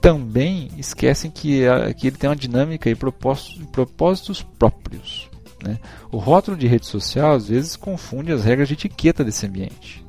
também 0.02 0.70
esquecem 0.78 1.30
que, 1.32 1.62
que 1.98 2.08
ele 2.08 2.18
tem 2.18 2.30
uma 2.30 2.36
dinâmica 2.36 2.90
e 2.90 2.96
propósitos, 2.96 3.66
propósitos 3.72 4.42
próprios. 4.42 5.30
Né? 5.64 5.80
O 6.12 6.18
rótulo 6.18 6.56
de 6.56 6.68
rede 6.68 6.86
social 6.86 7.36
às 7.36 7.48
vezes 7.48 7.76
confunde 7.76 8.32
as 8.32 8.44
regras 8.44 8.68
de 8.68 8.76
etiqueta 8.76 9.24
desse 9.24 9.46
ambiente. 9.46 10.04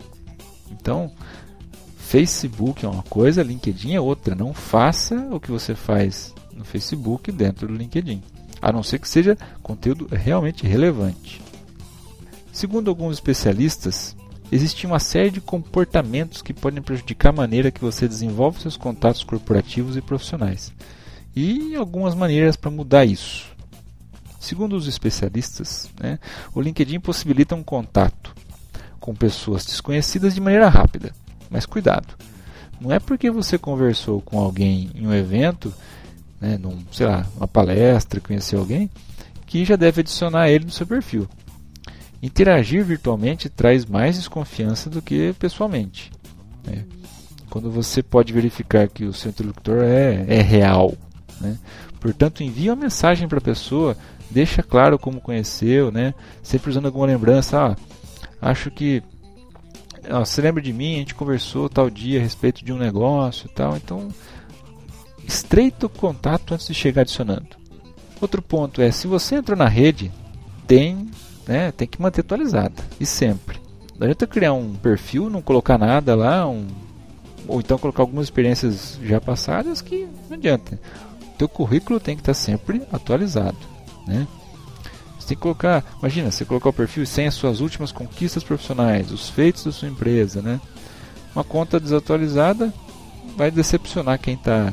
Então, 0.71 1.11
Facebook 1.97 2.85
é 2.85 2.89
uma 2.89 3.03
coisa, 3.03 3.43
LinkedIn 3.43 3.95
é 3.95 4.01
outra. 4.01 4.35
Não 4.35 4.55
faça 4.55 5.29
o 5.31 5.41
que 5.41 5.51
você 5.51 5.75
faz 5.75 6.35
no 6.55 6.65
Facebook 6.65 7.31
dentro 7.31 7.69
do 7.69 7.75
LinkedIn, 7.75 8.23
a 8.61 8.73
não 8.73 8.83
ser 8.83 8.99
que 8.99 9.09
seja 9.09 9.37
conteúdo 9.63 10.09
realmente 10.11 10.67
relevante. 10.67 11.41
Segundo 12.53 12.89
alguns 12.89 13.15
especialistas, 13.15 14.17
existe 14.51 14.87
uma 14.87 14.99
série 14.99 15.31
de 15.31 15.41
comportamentos 15.41 16.43
que 16.43 16.55
podem 16.55 16.83
prejudicar 16.83 17.31
a 17.31 17.37
maneira 17.37 17.71
que 17.71 17.81
você 17.81 18.09
desenvolve 18.09 18.61
seus 18.61 18.77
contatos 18.77 19.23
corporativos 19.25 19.97
e 19.97 20.01
profissionais, 20.01 20.73
e 21.35 21.75
algumas 21.77 22.15
maneiras 22.15 22.57
para 22.57 22.71
mudar 22.71 23.05
isso. 23.05 23.47
Segundo 24.41 24.77
os 24.77 24.87
especialistas, 24.87 25.91
né, 26.01 26.19
o 26.55 26.61
LinkedIn 26.61 27.01
possibilita 27.01 27.55
um 27.55 27.63
contato 27.63 28.35
com 29.01 29.15
pessoas 29.15 29.65
desconhecidas 29.65 30.35
de 30.35 30.41
maneira 30.41 30.69
rápida, 30.69 31.13
mas 31.51 31.67
cuidado. 31.67 32.17
Não 32.81 32.93
é 32.93 33.01
porque 33.01 33.31
você 33.31 33.59
conversou 33.59 34.21
com 34.21 34.39
alguém 34.39 34.91
em 34.95 35.07
um 35.07 35.13
evento, 35.13 35.75
né, 36.41 36.57
num, 36.57 36.79
sei 36.93 37.07
lá, 37.07 37.27
uma 37.37 37.49
palestra, 37.49 38.21
conheceu 38.21 38.61
alguém, 38.61 38.89
que 39.47 39.65
já 39.65 39.77
deve 39.77 40.01
adicionar 40.01 40.49
ele 40.49 40.67
no 40.67 40.71
seu 40.71 40.87
perfil. 40.87 41.29
Interagir 42.23 42.85
virtualmente 42.85 43.49
traz 43.49 43.87
mais 43.87 44.17
desconfiança 44.17 44.91
do 44.91 45.01
que 45.01 45.33
pessoalmente. 45.39 46.11
Né? 46.67 46.85
Quando 47.49 47.71
você 47.71 48.03
pode 48.03 48.33
verificar 48.33 48.89
que 48.89 49.05
o 49.05 49.13
seu 49.13 49.31
interlocutor 49.31 49.83
é, 49.83 50.25
é 50.29 50.43
real. 50.43 50.95
Né? 51.41 51.57
Portanto, 52.01 52.43
envie 52.43 52.71
uma 52.71 52.77
mensagem 52.77 53.29
para 53.29 53.39
a 53.39 53.43
pessoa, 53.43 53.97
deixa 54.31 54.63
claro 54.63 54.99
como 54.99 55.21
conheceu, 55.21 55.91
né? 55.93 56.13
sempre 56.43 56.71
usando 56.71 56.87
alguma 56.87 57.07
lembrança. 57.07 57.59
Ah, 57.61 57.77
acho 58.51 58.71
que 58.71 59.03
ah, 60.09 60.21
você 60.21 60.41
lembra 60.41 60.63
de 60.63 60.73
mim, 60.73 60.97
a 60.97 60.99
gente 60.99 61.15
conversou 61.15 61.69
tal 61.69 61.89
dia 61.89 62.19
a 62.19 62.23
respeito 62.23 62.65
de 62.65 62.73
um 62.73 62.79
negócio 62.79 63.49
tal. 63.49 63.77
Então, 63.77 64.09
estreita 65.25 65.87
o 65.87 65.91
contato 65.91 66.55
antes 66.55 66.67
de 66.67 66.75
chegar 66.75 67.03
adicionando. 67.03 67.49
Outro 68.21 68.43
ponto 68.43 68.83
é, 68.83 68.91
se 68.91 69.07
você 69.07 69.37
entrou 69.37 69.57
na 69.57 69.69
rede, 69.69 70.11
tem 70.67 71.09
né, 71.49 71.73
tem 71.73 71.89
que 71.89 72.01
manter 72.01 72.21
atualizada. 72.21 72.85
E 73.01 73.07
sempre. 73.07 73.59
Não 73.99 74.05
adianta 74.05 74.27
criar 74.27 74.53
um 74.53 74.75
perfil, 74.75 75.29
não 75.29 75.43
colocar 75.43 75.79
nada 75.79 76.15
lá, 76.15 76.47
um, 76.47 76.67
ou 77.49 77.59
então 77.59 77.79
colocar 77.79 78.03
algumas 78.03 78.27
experiências 78.27 78.99
já 79.03 79.21
passadas 79.21 79.81
que 79.81 80.07
não 80.29 80.37
adianta. 80.37 80.79
O 81.35 81.39
teu 81.39 81.49
currículo 81.49 81.99
tem 81.99 82.15
que 82.15 82.21
estar 82.21 82.35
sempre 82.35 82.83
atualizado. 82.93 83.57
Né? 84.07 84.29
Você 85.19 85.29
tem 85.29 85.37
que 85.37 85.43
colocar, 85.43 85.83
imagina, 85.99 86.31
você 86.31 86.45
colocar 86.45 86.69
o 86.69 86.73
perfil 86.73 87.07
sem 87.07 87.27
as 87.27 87.35
suas 87.35 87.61
últimas 87.61 87.91
conquistas 87.91 88.45
profissionais, 88.45 89.11
os 89.11 89.29
feitos 89.31 89.65
da 89.65 89.73
sua 89.73 89.89
empresa. 89.89 90.43
Né? 90.43 90.61
Uma 91.35 91.43
conta 91.43 91.81
desatualizada 91.81 92.73
vai 93.37 93.51
decepcionar 93.51 94.19
quem 94.19 94.35
está 94.35 94.73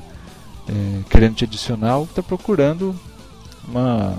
é, 0.67 1.03
querendo 1.09 1.35
te 1.35 1.45
adicionar 1.45 1.97
ou 1.97 2.03
está 2.03 2.21
procurando 2.21 2.95
uma. 3.67 4.17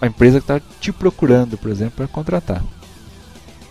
A 0.00 0.06
empresa 0.06 0.40
que 0.40 0.44
está 0.44 0.60
te 0.80 0.92
procurando, 0.92 1.58
por 1.58 1.70
exemplo, 1.70 1.96
para 1.96 2.08
contratar. 2.08 2.62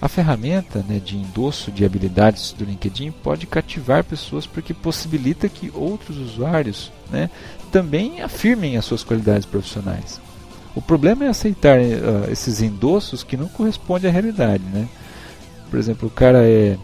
A 0.01 0.07
ferramenta 0.07 0.83
né, 0.87 0.99
de 0.99 1.15
endosso 1.15 1.71
de 1.71 1.85
habilidades 1.85 2.53
do 2.53 2.65
LinkedIn 2.65 3.11
pode 3.11 3.45
cativar 3.45 4.03
pessoas 4.03 4.47
porque 4.47 4.73
possibilita 4.73 5.47
que 5.47 5.71
outros 5.75 6.17
usuários 6.17 6.91
né, 7.11 7.29
também 7.71 8.21
afirmem 8.21 8.77
as 8.77 8.85
suas 8.85 9.03
qualidades 9.03 9.45
profissionais. 9.45 10.19
O 10.75 10.81
problema 10.81 11.25
é 11.25 11.27
aceitar 11.27 11.79
uh, 11.79 12.31
esses 12.31 12.61
endossos 12.61 13.23
que 13.23 13.37
não 13.37 13.47
correspondem 13.47 14.09
à 14.09 14.13
realidade, 14.13 14.63
né? 14.63 14.87
Por 15.69 15.77
exemplo, 15.77 16.07
o 16.07 16.11
cara 16.11 16.47
é, 16.47 16.77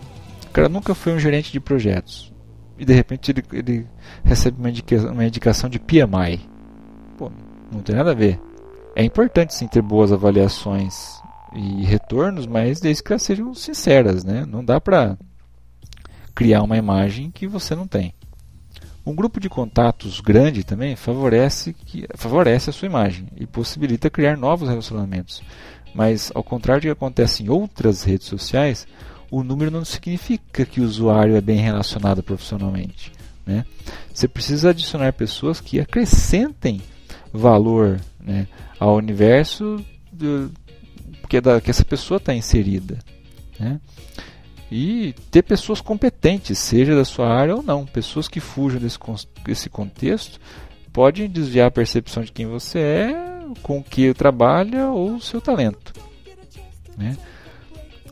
o 0.46 0.50
cara 0.52 0.70
nunca 0.70 0.94
foi 0.94 1.14
um 1.14 1.20
gerente 1.20 1.52
de 1.52 1.60
projetos 1.60 2.32
e 2.78 2.86
de 2.86 2.94
repente 2.94 3.32
ele, 3.32 3.44
ele 3.52 3.88
recebe 4.24 4.58
uma, 4.60 4.70
indica, 4.70 5.12
uma 5.12 5.26
indicação 5.26 5.70
de 5.70 5.80
PMI. 5.80 6.40
Pô, 7.18 7.32
não 7.72 7.82
tem 7.82 7.96
nada 7.96 8.12
a 8.12 8.16
ver. 8.16 8.40
É 9.00 9.04
importante 9.04 9.54
sim 9.54 9.68
ter 9.68 9.84
boas 9.84 10.12
avaliações 10.12 11.22
e 11.54 11.86
retornos, 11.86 12.48
mas 12.48 12.80
desde 12.80 13.04
que 13.04 13.14
elas 13.14 13.22
sejam 13.22 13.54
sinceras, 13.54 14.24
né? 14.24 14.44
Não 14.44 14.66
dá 14.66 14.82
para 14.82 15.16
criar 16.34 16.64
uma 16.64 16.80
imagem 16.80 17.30
que 17.30 17.46
você 17.46 17.76
não 17.76 17.88
tem. 17.88 18.12
Um 19.06 19.14
grupo 19.14 19.40
de 19.40 19.50
contatos 19.50 20.20
grande 20.20 20.64
também 20.64 20.96
favorece, 20.96 21.74
que, 21.74 22.08
favorece 22.16 22.72
a 22.72 22.74
sua 22.74 22.88
imagem 22.88 23.28
e 23.38 23.46
possibilita 23.46 24.10
criar 24.10 24.36
novos 24.36 24.68
relacionamentos. 24.68 25.44
Mas, 25.94 26.32
ao 26.34 26.44
contrário 26.44 26.82
do 26.82 26.86
que 26.86 26.90
acontece 26.90 27.44
em 27.44 27.50
outras 27.50 28.02
redes 28.02 28.26
sociais, 28.26 28.88
o 29.30 29.44
número 29.44 29.70
não 29.70 29.86
significa 29.86 30.66
que 30.66 30.82
o 30.82 30.86
usuário 30.86 31.36
é 31.36 31.42
bem 31.42 31.60
relacionado 31.60 32.24
profissionalmente. 32.24 33.12
Né? 33.46 33.64
Você 34.12 34.28
precisa 34.28 34.72
adicionar 34.72 35.14
pessoas 35.14 35.62
que 35.62 35.80
acrescentem 35.80 36.82
valor 37.32 38.02
né, 38.20 38.48
ao 38.80 38.96
universo 38.96 39.84
que, 41.30 41.38
é 41.38 41.42
da, 41.42 41.60
que 41.62 41.70
essa 41.70 41.86
pessoa 41.86 42.18
está 42.18 42.34
inserida. 42.34 43.00
Né? 43.60 43.80
e 44.72 45.16
ter 45.32 45.44
pessoas 45.44 45.82
competentes, 45.82 46.60
seja 46.60 46.96
da 46.96 47.06
sua 47.06 47.30
área 47.30 47.56
ou 47.56 47.64
não. 47.64 47.86
Pessoas 47.86 48.28
que 48.28 48.40
fujam 48.40 48.80
desse, 48.80 49.00
desse 49.46 49.70
contexto 49.70 50.40
podem 50.92 51.30
desviar 51.30 51.68
a 51.68 51.72
percepção 51.72 52.24
de 52.24 52.32
quem 52.32 52.46
você 52.46 52.80
é, 52.80 53.16
com 53.62 53.80
o 53.80 53.84
que 53.84 54.14
trabalha 54.14 54.90
ou 54.90 55.16
o 55.16 55.22
seu 55.22 55.40
talento. 55.40 55.94
Né? 56.98 57.18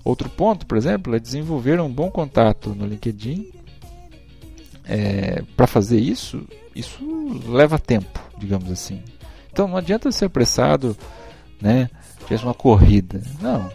Outro 0.03 0.29
ponto, 0.29 0.65
por 0.65 0.77
exemplo, 0.77 1.15
é 1.15 1.19
desenvolver 1.19 1.79
um 1.81 1.91
bom 1.91 2.09
contato 2.09 2.69
no 2.69 2.85
LinkedIn. 2.85 3.51
É, 4.85 5.41
Para 5.57 5.67
fazer 5.67 5.99
isso, 5.99 6.47
isso 6.75 7.03
leva 7.47 7.79
tempo, 7.79 8.21
digamos 8.37 8.71
assim. 8.71 9.01
Então 9.55 9.69
não 9.69 9.77
adianta 9.77 10.11
ser 10.11 10.25
apressado, 10.25 10.97
né? 11.61 11.89
Fez 12.27 12.43
uma 12.43 12.53
corrida. 12.53 13.21
Não, 13.39 13.71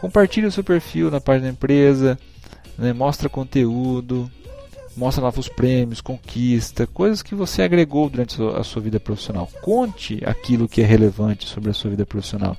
Compartilhe 0.00 0.46
o 0.46 0.50
seu 0.50 0.64
perfil 0.64 1.10
na 1.10 1.20
página 1.20 1.48
da 1.48 1.52
empresa, 1.52 2.18
né, 2.78 2.90
mostra 2.94 3.28
conteúdo, 3.28 4.30
mostra 4.96 5.22
novos 5.22 5.46
prêmios, 5.46 6.00
conquista, 6.00 6.86
coisas 6.86 7.20
que 7.20 7.34
você 7.34 7.60
agregou 7.60 8.08
durante 8.08 8.42
a 8.42 8.64
sua 8.64 8.80
vida 8.80 8.98
profissional. 8.98 9.46
Conte 9.60 10.22
aquilo 10.24 10.66
que 10.66 10.80
é 10.80 10.86
relevante 10.86 11.46
sobre 11.46 11.68
a 11.68 11.74
sua 11.74 11.90
vida 11.90 12.06
profissional. 12.06 12.56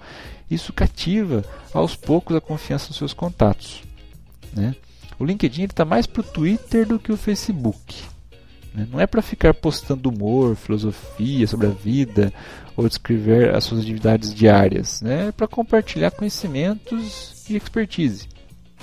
Isso 0.51 0.71
cativa 0.71 1.43
aos 1.73 1.95
poucos 1.95 2.35
a 2.35 2.41
confiança 2.41 2.89
dos 2.89 2.97
seus 2.97 3.11
contatos. 3.11 3.81
Né? 4.53 4.75
O 5.17 5.25
LinkedIn 5.25 5.63
está 5.63 5.83
mais 5.83 6.05
para 6.05 6.21
o 6.21 6.23
Twitter 6.23 6.85
do 6.85 6.99
que 6.99 7.11
o 7.11 7.17
Facebook. 7.17 8.03
Né? 8.73 8.87
Não 8.91 8.99
é 8.99 9.05
para 9.05 9.21
ficar 9.21 9.53
postando 9.53 10.09
humor, 10.09 10.55
filosofia 10.55 11.45
sobre 11.47 11.67
a 11.67 11.71
vida 11.71 12.33
ou 12.75 12.87
descrever 12.87 13.53
as 13.53 13.63
suas 13.63 13.81
atividades 13.81 14.33
diárias. 14.33 15.01
Né? 15.01 15.27
É 15.27 15.31
para 15.31 15.47
compartilhar 15.47 16.11
conhecimentos 16.11 17.45
e 17.49 17.55
expertise. 17.55 18.27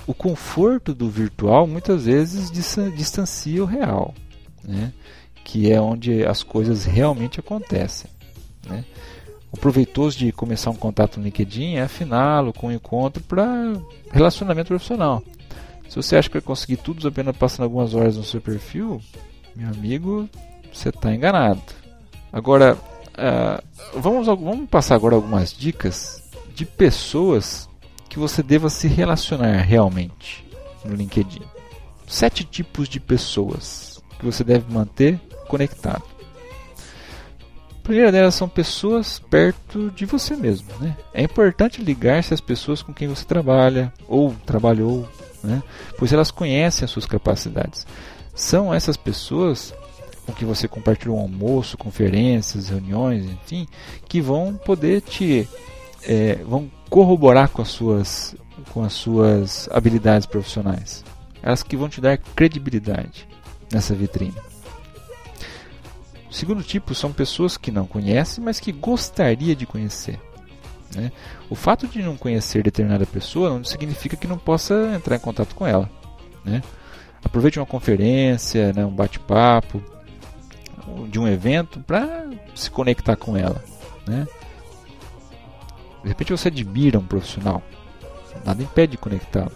O 0.06 0.14
conforto 0.14 0.94
do 0.94 1.08
virtual 1.08 1.66
muitas 1.66 2.06
vezes 2.06 2.50
distancia 2.50 3.62
o 3.62 3.66
real, 3.66 4.14
né? 4.64 4.92
que 5.44 5.70
é 5.70 5.80
onde 5.80 6.24
as 6.24 6.42
coisas 6.42 6.84
realmente 6.84 7.40
acontecem. 7.40 8.10
Né? 8.66 8.84
O 9.50 9.56
proveitoso 9.56 10.18
de 10.18 10.30
começar 10.30 10.70
um 10.70 10.76
contato 10.76 11.18
no 11.18 11.24
LinkedIn 11.24 11.76
é 11.76 11.82
afiná-lo 11.82 12.52
com 12.52 12.68
um 12.68 12.72
encontro 12.72 13.22
para 13.22 13.72
relacionamento 14.10 14.68
profissional. 14.68 15.22
Se 15.88 15.96
você 15.96 16.16
acha 16.16 16.28
que 16.28 16.34
vai 16.34 16.42
conseguir 16.42 16.76
tudo 16.76 17.06
apenas 17.08 17.34
passando 17.34 17.64
algumas 17.64 17.94
horas 17.94 18.16
no 18.16 18.24
seu 18.24 18.42
perfil, 18.42 19.00
meu 19.58 19.70
amigo, 19.70 20.30
você 20.72 20.90
está 20.90 21.12
enganado. 21.12 21.60
Agora, 22.32 22.76
uh, 22.76 23.98
vamos, 23.98 24.24
vamos 24.24 24.68
passar 24.68 24.94
agora 24.94 25.16
algumas 25.16 25.52
dicas 25.52 26.22
de 26.54 26.64
pessoas 26.64 27.68
que 28.08 28.20
você 28.20 28.40
deva 28.40 28.70
se 28.70 28.86
relacionar 28.86 29.56
realmente 29.62 30.46
no 30.84 30.94
LinkedIn. 30.94 31.42
Sete 32.06 32.44
tipos 32.44 32.88
de 32.88 33.00
pessoas 33.00 34.00
que 34.20 34.24
você 34.24 34.44
deve 34.44 34.72
manter 34.72 35.20
conectado. 35.48 36.04
A 37.72 37.82
primeira 37.82 38.12
delas 38.12 38.36
são 38.36 38.48
pessoas 38.48 39.18
perto 39.18 39.90
de 39.90 40.06
você 40.06 40.36
mesmo. 40.36 40.68
Né? 40.78 40.96
É 41.12 41.22
importante 41.22 41.82
ligar-se 41.82 42.32
às 42.32 42.40
pessoas 42.40 42.80
com 42.80 42.94
quem 42.94 43.08
você 43.08 43.24
trabalha 43.24 43.92
ou 44.06 44.32
trabalhou, 44.46 45.08
né? 45.42 45.60
pois 45.98 46.12
elas 46.12 46.30
conhecem 46.30 46.84
as 46.84 46.92
suas 46.92 47.06
capacidades. 47.06 47.84
São 48.38 48.72
essas 48.72 48.96
pessoas 48.96 49.74
com 50.24 50.32
que 50.32 50.44
você 50.44 50.68
compartilha 50.68 51.10
um 51.10 51.18
almoço, 51.18 51.76
conferências, 51.76 52.68
reuniões, 52.68 53.24
enfim, 53.24 53.66
que 54.08 54.20
vão 54.20 54.54
poder 54.54 55.00
te 55.00 55.48
é, 56.04 56.36
vão 56.36 56.70
corroborar 56.88 57.48
com 57.48 57.60
as 57.60 57.68
suas 57.68 58.36
com 58.72 58.84
as 58.84 58.92
suas 58.92 59.68
habilidades 59.72 60.24
profissionais. 60.24 61.04
Elas 61.42 61.64
que 61.64 61.76
vão 61.76 61.88
te 61.88 62.00
dar 62.00 62.16
credibilidade 62.16 63.26
nessa 63.72 63.92
vitrine. 63.92 64.36
O 66.30 66.32
segundo 66.32 66.62
tipo 66.62 66.94
são 66.94 67.12
pessoas 67.12 67.56
que 67.56 67.72
não 67.72 67.88
conhecem, 67.88 68.42
mas 68.44 68.60
que 68.60 68.70
gostaria 68.70 69.56
de 69.56 69.66
conhecer. 69.66 70.20
Né? 70.94 71.10
O 71.50 71.56
fato 71.56 71.88
de 71.88 72.00
não 72.02 72.16
conhecer 72.16 72.62
determinada 72.62 73.04
pessoa 73.04 73.50
não 73.50 73.64
significa 73.64 74.16
que 74.16 74.28
não 74.28 74.38
possa 74.38 74.92
entrar 74.94 75.16
em 75.16 75.20
contato 75.20 75.56
com 75.56 75.66
ela. 75.66 75.90
Né? 76.44 76.62
Aproveite 77.24 77.58
uma 77.58 77.66
conferência, 77.66 78.72
né, 78.72 78.84
um 78.84 78.90
bate-papo 78.90 79.82
de 81.08 81.18
um 81.18 81.28
evento 81.28 81.80
para 81.80 82.28
se 82.54 82.70
conectar 82.70 83.16
com 83.16 83.36
ela, 83.36 83.62
né? 84.06 84.26
De 86.02 86.08
repente 86.08 86.32
você 86.32 86.48
admira 86.48 86.98
um 86.98 87.04
profissional, 87.04 87.62
nada 88.44 88.62
impede 88.62 88.92
de 88.92 88.98
conectá-lo. 88.98 89.52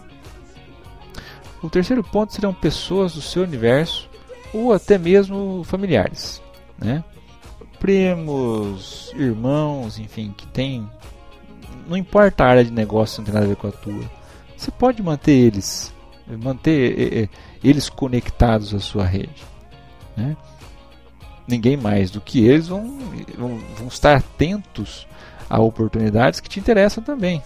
O 1.62 1.70
terceiro 1.70 2.02
ponto 2.02 2.32
serão 2.32 2.52
pessoas 2.52 3.14
do 3.14 3.22
seu 3.22 3.44
universo 3.44 4.10
ou 4.52 4.72
até 4.72 4.98
mesmo 4.98 5.62
familiares, 5.64 6.42
né? 6.78 7.02
Primos, 7.78 9.12
irmãos, 9.16 9.98
enfim, 9.98 10.34
que 10.36 10.46
tem 10.48 10.88
não 11.86 11.96
importa 11.96 12.44
a 12.44 12.48
área 12.48 12.64
de 12.64 12.70
negócio, 12.70 13.18
não 13.18 13.24
tem 13.24 13.34
nada 13.34 13.46
a 13.46 13.48
ver 13.48 13.56
com 13.56 13.68
a 13.68 13.72
tua. 13.72 14.04
Você 14.56 14.70
pode 14.70 15.02
manter 15.02 15.32
eles, 15.32 15.91
manter 16.26 17.28
eles 17.62 17.88
conectados 17.88 18.74
à 18.74 18.80
sua 18.80 19.04
rede. 19.04 19.44
Né? 20.16 20.36
Ninguém 21.46 21.76
mais 21.76 22.10
do 22.10 22.20
que 22.20 22.44
eles 22.44 22.68
vão, 22.68 22.98
vão, 23.36 23.58
vão 23.76 23.88
estar 23.88 24.16
atentos 24.16 25.06
a 25.48 25.60
oportunidades 25.60 26.40
que 26.40 26.48
te 26.48 26.60
interessam 26.60 27.02
também. 27.02 27.42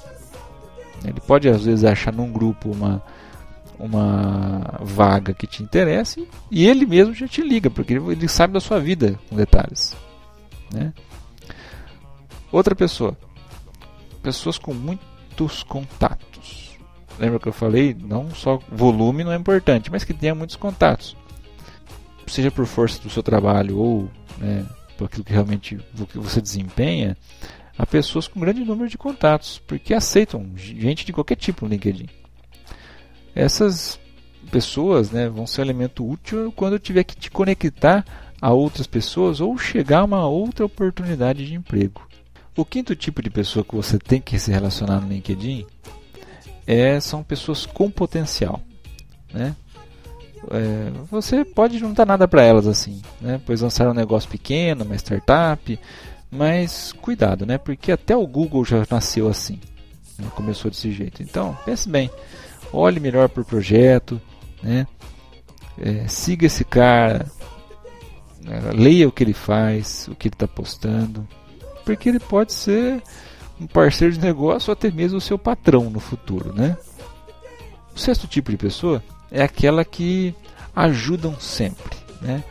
Ele 1.05 1.21
pode 1.21 1.49
às 1.49 1.65
vezes 1.65 1.85
achar 1.85 2.13
num 2.13 2.31
grupo 2.31 2.71
uma, 2.71 3.03
uma 3.79 4.79
vaga 4.81 5.33
que 5.33 5.47
te 5.47 5.63
interessa 5.63 6.21
e 6.51 6.67
ele 6.67 6.87
mesmo 6.87 7.15
já 7.15 7.29
te 7.29 7.43
liga, 7.43 7.71
porque 7.71 7.95
ele 7.95 8.29
sabe 8.29 8.55
da 8.55 8.61
sua 8.61 8.81
vida 8.81 9.19
com 9.29 9.37
detalhes. 9.37 9.97
Né? 10.73 10.93
Outra 12.51 12.75
pessoa. 12.75 13.17
Pessoas 14.23 14.59
com 14.59 14.75
muitos 14.75 15.63
contatos. 15.63 16.66
Lembra 17.19 17.39
que 17.39 17.49
eu 17.49 17.53
falei? 17.53 17.97
Não 17.99 18.31
só 18.31 18.59
volume 18.71 19.25
não 19.25 19.33
é 19.33 19.37
importante, 19.37 19.91
mas 19.91 20.05
que 20.05 20.13
tenha 20.13 20.35
muitos 20.35 20.57
contatos. 20.57 21.17
Seja 22.27 22.51
por 22.51 22.67
força 22.67 23.01
do 23.03 23.09
seu 23.09 23.23
trabalho 23.23 23.79
ou 23.79 24.11
né, 24.39 24.67
por 24.97 25.07
aquilo 25.07 25.25
que 25.25 25.33
realmente 25.33 25.79
você 26.15 26.41
desempenha, 26.41 27.17
há 27.79 27.87
pessoas 27.87 28.27
com 28.27 28.41
grande 28.41 28.65
número 28.65 28.89
de 28.89 28.99
contatos, 28.99 29.63
porque 29.67 29.95
aceitam 29.95 30.51
gente 30.57 31.05
de 31.05 31.13
qualquer 31.13 31.37
tipo 31.37 31.65
no 31.65 31.71
LinkedIn. 31.71 32.09
Essas 33.35 33.99
pessoas 34.51 35.11
né, 35.11 35.29
vão 35.29 35.47
ser 35.47 35.61
um 35.61 35.65
elemento 35.65 36.09
útil 36.09 36.53
quando 36.53 36.75
eu 36.75 36.79
tiver 36.79 37.05
que 37.05 37.17
te 37.17 37.31
conectar 37.31 38.05
a 38.41 38.53
outras 38.53 38.87
pessoas 38.87 39.41
ou 39.41 39.57
chegar 39.59 40.01
a 40.01 40.05
uma 40.05 40.27
outra 40.27 40.65
oportunidade 40.65 41.47
de 41.47 41.55
emprego. 41.55 42.07
O 42.57 42.65
quinto 42.65 42.97
tipo 42.97 43.23
de 43.23 43.29
pessoa 43.29 43.65
que 43.65 43.75
você 43.75 43.99
tem 43.99 44.21
que 44.21 44.39
se 44.39 44.51
relacionar 44.51 45.01
no 45.01 45.09
LinkedIn 45.09 45.67
é, 46.67 46.99
são 47.01 47.23
pessoas 47.23 47.65
com 47.65 47.91
potencial. 47.91 48.61
Né? 49.33 49.55
É, 50.51 50.91
você 51.11 51.45
pode 51.45 51.81
não 51.81 51.93
dar 51.93 52.07
nada 52.07 52.27
para 52.27 52.43
elas 52.43 52.67
assim, 52.67 53.01
né? 53.21 53.41
pois 53.45 53.61
lançaram 53.61 53.93
um 53.93 53.95
negócio 53.95 54.29
pequeno, 54.29 54.85
uma 54.85 54.97
startup, 54.97 55.79
mas 56.31 56.93
cuidado, 56.93 57.47
né? 57.47 57.59
porque 57.59 57.93
até 57.93 58.17
o 58.17 58.27
Google 58.27 58.65
já 58.65 58.85
nasceu 58.91 59.29
assim, 59.29 59.61
né? 60.19 60.29
começou 60.35 60.71
desse 60.71 60.91
jeito. 60.93 61.23
Então, 61.23 61.57
pense 61.65 61.89
bem, 61.89 62.11
olhe 62.73 63.01
melhor 63.01 63.29
para 63.29 63.43
o 63.43 63.47
projeto, 63.47 64.21
né? 64.63 64.87
É, 65.79 66.09
siga 66.09 66.47
esse 66.47 66.65
cara, 66.65 67.27
né? 68.41 68.71
leia 68.73 69.07
o 69.07 69.13
que 69.13 69.23
ele 69.23 69.35
faz, 69.35 70.09
o 70.09 70.15
que 70.15 70.29
ele 70.29 70.35
está 70.35 70.49
postando, 70.49 71.29
porque 71.85 72.09
ele 72.09 72.19
pode 72.19 72.55
ser 72.55 73.03
um 73.61 73.67
parceiro 73.67 74.15
de 74.15 74.21
negócio 74.21 74.71
ou 74.71 74.73
até 74.73 74.91
mesmo 74.91 75.19
o 75.19 75.21
seu 75.21 75.39
patrão 75.39 75.91
no 75.91 76.01
futuro, 76.01 76.53
né? 76.53 76.77
O 77.95 77.99
sexto 77.99 78.27
tipo 78.27 78.51
de 78.51 78.57
pessoa 78.57 79.03
é 79.31 79.43
aquela 79.43 79.85
que 79.85 80.35
ajudam 80.75 81.39
sempre, 81.41 81.97
né? 82.21 82.45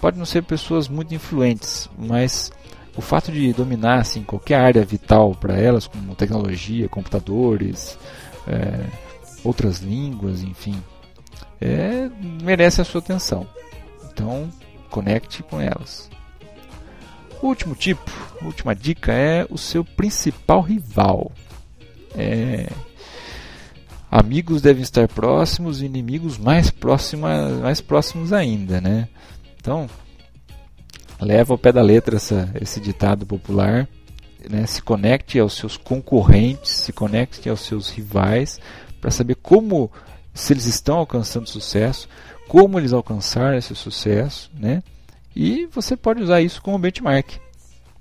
Pode 0.00 0.18
não 0.18 0.26
ser 0.26 0.42
pessoas 0.42 0.88
muito 0.88 1.14
influentes, 1.14 1.88
mas 1.96 2.52
o 2.96 3.00
fato 3.00 3.32
de 3.32 3.52
dominar 3.52 4.00
assim, 4.00 4.22
qualquer 4.22 4.60
área 4.60 4.84
vital 4.84 5.34
para 5.34 5.58
elas, 5.58 5.86
como 5.86 6.14
tecnologia, 6.14 6.88
computadores, 6.88 7.96
é, 8.46 8.84
outras 9.44 9.78
línguas, 9.78 10.42
enfim, 10.42 10.82
é, 11.60 12.10
merece 12.42 12.80
a 12.80 12.84
sua 12.84 13.00
atenção. 13.00 13.46
Então, 14.12 14.50
conecte 14.90 15.42
com 15.42 15.60
elas. 15.60 16.10
O 17.42 17.48
último 17.48 17.74
tipo, 17.74 18.08
a 18.40 18.44
última 18.44 18.72
dica 18.72 19.12
é 19.12 19.44
o 19.50 19.58
seu 19.58 19.84
principal 19.84 20.60
rival. 20.60 21.32
É, 22.14 22.70
amigos 24.08 24.62
devem 24.62 24.82
estar 24.82 25.08
próximos 25.08 25.82
e 25.82 25.86
inimigos 25.86 26.38
mais, 26.38 26.70
próxima, 26.70 27.48
mais 27.60 27.80
próximos 27.80 28.32
ainda, 28.32 28.80
né? 28.80 29.08
Então, 29.56 29.90
leva 31.20 31.52
ao 31.52 31.58
pé 31.58 31.72
da 31.72 31.82
letra 31.82 32.14
essa, 32.14 32.48
esse 32.60 32.78
ditado 32.80 33.26
popular. 33.26 33.88
Né? 34.48 34.64
Se 34.66 34.80
conecte 34.80 35.38
aos 35.38 35.54
seus 35.54 35.76
concorrentes, 35.76 36.70
se 36.70 36.92
conecte 36.92 37.48
aos 37.48 37.62
seus 37.62 37.90
rivais, 37.90 38.60
para 39.00 39.10
saber 39.10 39.34
como, 39.34 39.90
se 40.32 40.52
eles 40.52 40.66
estão 40.66 40.98
alcançando 40.98 41.48
sucesso, 41.48 42.08
como 42.46 42.78
eles 42.78 42.92
alcançaram 42.92 43.56
esse 43.56 43.74
sucesso, 43.74 44.48
né? 44.54 44.80
E 45.34 45.66
você 45.66 45.96
pode 45.96 46.22
usar 46.22 46.40
isso 46.40 46.60
como 46.62 46.78
benchmark. 46.78 47.38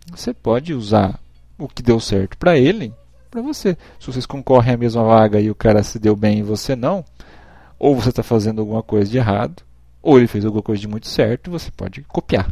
Você 0.09 0.33
pode 0.33 0.73
usar 0.73 1.19
o 1.57 1.67
que 1.67 1.81
deu 1.81 1.99
certo 1.99 2.37
para 2.37 2.57
ele, 2.57 2.93
para 3.29 3.41
você. 3.41 3.77
Se 3.99 4.07
vocês 4.07 4.25
concorrem 4.25 4.73
à 4.73 4.77
mesma 4.77 5.03
vaga 5.03 5.39
e 5.39 5.49
o 5.49 5.55
cara 5.55 5.83
se 5.83 5.99
deu 5.99 6.15
bem 6.15 6.39
e 6.39 6.43
você 6.43 6.75
não, 6.75 7.05
ou 7.79 7.95
você 7.95 8.09
está 8.09 8.23
fazendo 8.23 8.59
alguma 8.59 8.83
coisa 8.83 9.09
de 9.09 9.17
errado, 9.17 9.63
ou 10.01 10.17
ele 10.17 10.27
fez 10.27 10.43
alguma 10.43 10.63
coisa 10.63 10.81
de 10.81 10.87
muito 10.87 11.07
certo, 11.07 11.51
você 11.51 11.71
pode 11.71 12.01
copiar. 12.03 12.49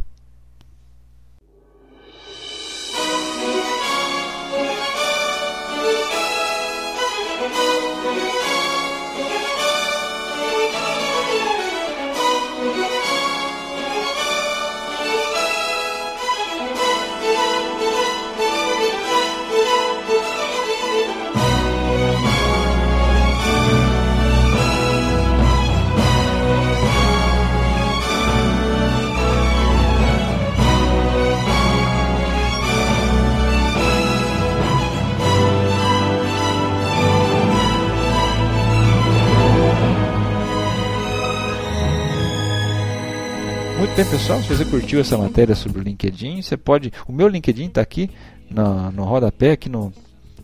Muito 43.80 43.96
bem, 43.96 44.04
pessoal. 44.04 44.42
Se 44.42 44.54
você 44.54 44.64
curtiu 44.66 45.00
essa 45.00 45.16
matéria 45.16 45.54
sobre 45.54 45.80
o 45.80 45.82
LinkedIn, 45.82 46.42
você 46.42 46.54
pode. 46.54 46.92
O 47.08 47.12
meu 47.14 47.26
LinkedIn 47.26 47.68
está 47.68 47.80
aqui 47.80 48.10
no, 48.50 48.92
no 48.92 49.04
rodapé, 49.04 49.52
aqui 49.52 49.70
no, 49.70 49.90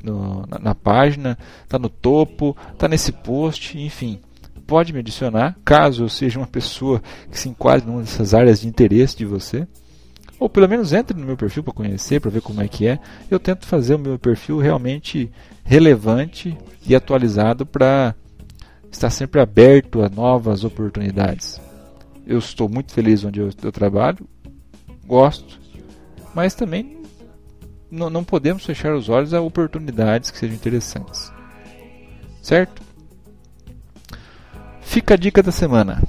no 0.02 0.46
na, 0.46 0.58
na, 0.58 0.74
página, 0.74 1.36
está 1.62 1.78
no 1.78 1.90
topo, 1.90 2.56
está 2.72 2.88
nesse 2.88 3.12
post, 3.12 3.78
enfim. 3.78 4.20
Pode 4.66 4.90
me 4.90 5.00
adicionar, 5.00 5.54
caso 5.66 6.04
eu 6.04 6.08
seja 6.08 6.38
uma 6.38 6.46
pessoa 6.46 7.02
que 7.30 7.38
se 7.38 7.50
enquadre 7.50 7.86
numa 7.86 8.00
dessas 8.00 8.32
áreas 8.32 8.62
de 8.62 8.68
interesse 8.68 9.18
de 9.18 9.26
você. 9.26 9.68
Ou 10.40 10.48
pelo 10.48 10.66
menos 10.66 10.94
entre 10.94 11.14
no 11.14 11.26
meu 11.26 11.36
perfil 11.36 11.62
para 11.62 11.74
conhecer, 11.74 12.22
para 12.22 12.30
ver 12.30 12.40
como 12.40 12.62
é 12.62 12.68
que 12.68 12.86
é. 12.86 12.98
Eu 13.30 13.38
tento 13.38 13.66
fazer 13.66 13.96
o 13.96 13.98
meu 13.98 14.18
perfil 14.18 14.60
realmente 14.60 15.30
relevante 15.62 16.56
e 16.88 16.96
atualizado 16.96 17.66
para 17.66 18.14
estar 18.90 19.10
sempre 19.10 19.42
aberto 19.42 20.00
a 20.00 20.08
novas 20.08 20.64
oportunidades 20.64 21.65
eu 22.26 22.38
estou 22.38 22.68
muito 22.68 22.92
feliz 22.92 23.24
onde 23.24 23.40
eu, 23.40 23.50
eu 23.62 23.72
trabalho, 23.72 24.28
gosto, 25.06 25.60
mas 26.34 26.54
também 26.54 27.02
não, 27.90 28.10
não 28.10 28.24
podemos 28.24 28.64
fechar 28.64 28.94
os 28.94 29.08
olhos 29.08 29.32
a 29.32 29.40
oportunidades 29.40 30.30
que 30.30 30.38
sejam 30.38 30.56
interessantes. 30.56 31.32
Certo? 32.42 32.82
Fica 34.80 35.14
a 35.14 35.16
dica 35.16 35.42
da 35.42 35.52
semana. 35.52 36.02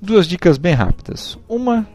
Duas 0.00 0.26
dicas 0.26 0.58
bem 0.58 0.74
rápidas. 0.74 1.38
Uma 1.48 1.86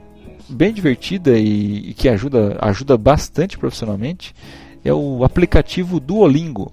bem 0.50 0.74
divertida 0.74 1.38
e, 1.38 1.90
e 1.90 1.94
que 1.94 2.10
ajuda, 2.10 2.58
ajuda 2.62 2.98
bastante 2.98 3.58
profissionalmente 3.58 4.36
é 4.84 4.94
o 4.94 5.24
aplicativo 5.24 6.00
Duolingo. 6.00 6.72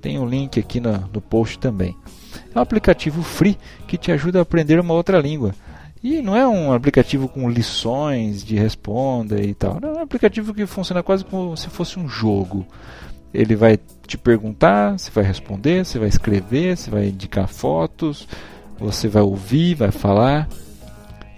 Tem 0.00 0.18
um 0.18 0.26
link 0.26 0.58
aqui 0.58 0.80
no, 0.80 0.92
no 1.12 1.20
post 1.20 1.58
também. 1.58 1.94
É 2.54 2.58
um 2.58 2.62
aplicativo 2.62 3.22
free 3.22 3.58
que 3.86 3.96
te 3.96 4.12
ajuda 4.12 4.38
a 4.38 4.42
aprender 4.42 4.78
uma 4.80 4.94
outra 4.94 5.18
língua. 5.18 5.54
E 6.02 6.22
não 6.22 6.36
é 6.36 6.46
um 6.46 6.72
aplicativo 6.72 7.28
com 7.28 7.50
lições 7.50 8.44
de 8.44 8.56
responda 8.56 9.40
e 9.40 9.54
tal. 9.54 9.80
Não, 9.80 9.90
é 9.90 9.98
um 9.98 10.02
aplicativo 10.02 10.54
que 10.54 10.64
funciona 10.66 11.02
quase 11.02 11.24
como 11.24 11.56
se 11.56 11.68
fosse 11.68 11.98
um 11.98 12.08
jogo. 12.08 12.66
Ele 13.34 13.56
vai 13.56 13.78
te 14.06 14.16
perguntar, 14.16 14.98
você 14.98 15.10
vai 15.10 15.24
responder, 15.24 15.84
você 15.84 15.98
vai 15.98 16.08
escrever, 16.08 16.76
você 16.76 16.90
vai 16.90 17.08
indicar 17.08 17.48
fotos, 17.48 18.28
você 18.78 19.08
vai 19.08 19.22
ouvir, 19.22 19.74
vai 19.74 19.90
falar. 19.90 20.48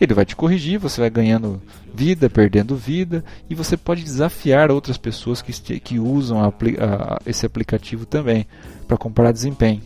Ele 0.01 0.15
vai 0.15 0.25
te 0.25 0.37
corrigir, 0.37 0.79
você 0.79 1.01
vai 1.01 1.11
ganhando 1.11 1.61
vida, 1.93 2.31
perdendo 2.31 2.77
vida, 2.77 3.25
e 3.49 3.55
você 3.55 3.77
pode 3.77 4.03
desafiar 4.03 4.71
outras 4.71 4.97
pessoas 4.97 5.43
que, 5.43 5.53
que 5.81 5.99
usam 5.99 6.43
a, 6.43 6.49
a, 6.49 7.21
esse 7.27 7.45
aplicativo 7.45 8.07
também 8.07 8.47
para 8.87 8.97
comparar 8.97 9.33
desempenho. 9.33 9.83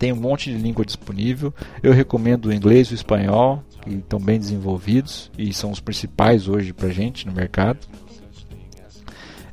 Tem 0.00 0.14
um 0.14 0.16
monte 0.16 0.50
de 0.50 0.56
língua 0.56 0.82
disponível. 0.82 1.52
Eu 1.82 1.92
recomendo 1.92 2.46
o 2.46 2.52
inglês 2.54 2.88
e 2.88 2.92
o 2.92 2.94
espanhol, 2.94 3.62
que 3.82 3.96
estão 3.96 4.18
bem 4.18 4.38
desenvolvidos 4.38 5.30
e 5.36 5.52
são 5.52 5.70
os 5.70 5.78
principais 5.78 6.48
hoje 6.48 6.72
para 6.72 6.88
gente 6.88 7.26
no 7.26 7.32
mercado. 7.34 7.86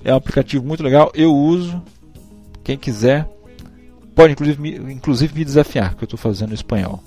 É 0.06 0.14
um 0.14 0.16
aplicativo 0.16 0.66
muito 0.66 0.82
legal. 0.82 1.12
Eu 1.14 1.36
uso. 1.36 1.84
Quem 2.64 2.78
quiser 2.78 3.28
pode 4.16 4.32
inclusive 4.32 4.62
me, 4.62 4.94
inclusive 4.94 5.36
me 5.38 5.44
desafiar, 5.44 5.96
que 5.96 6.06
eu 6.06 6.06
estou 6.06 6.18
fazendo 6.18 6.54
espanhol. 6.54 7.04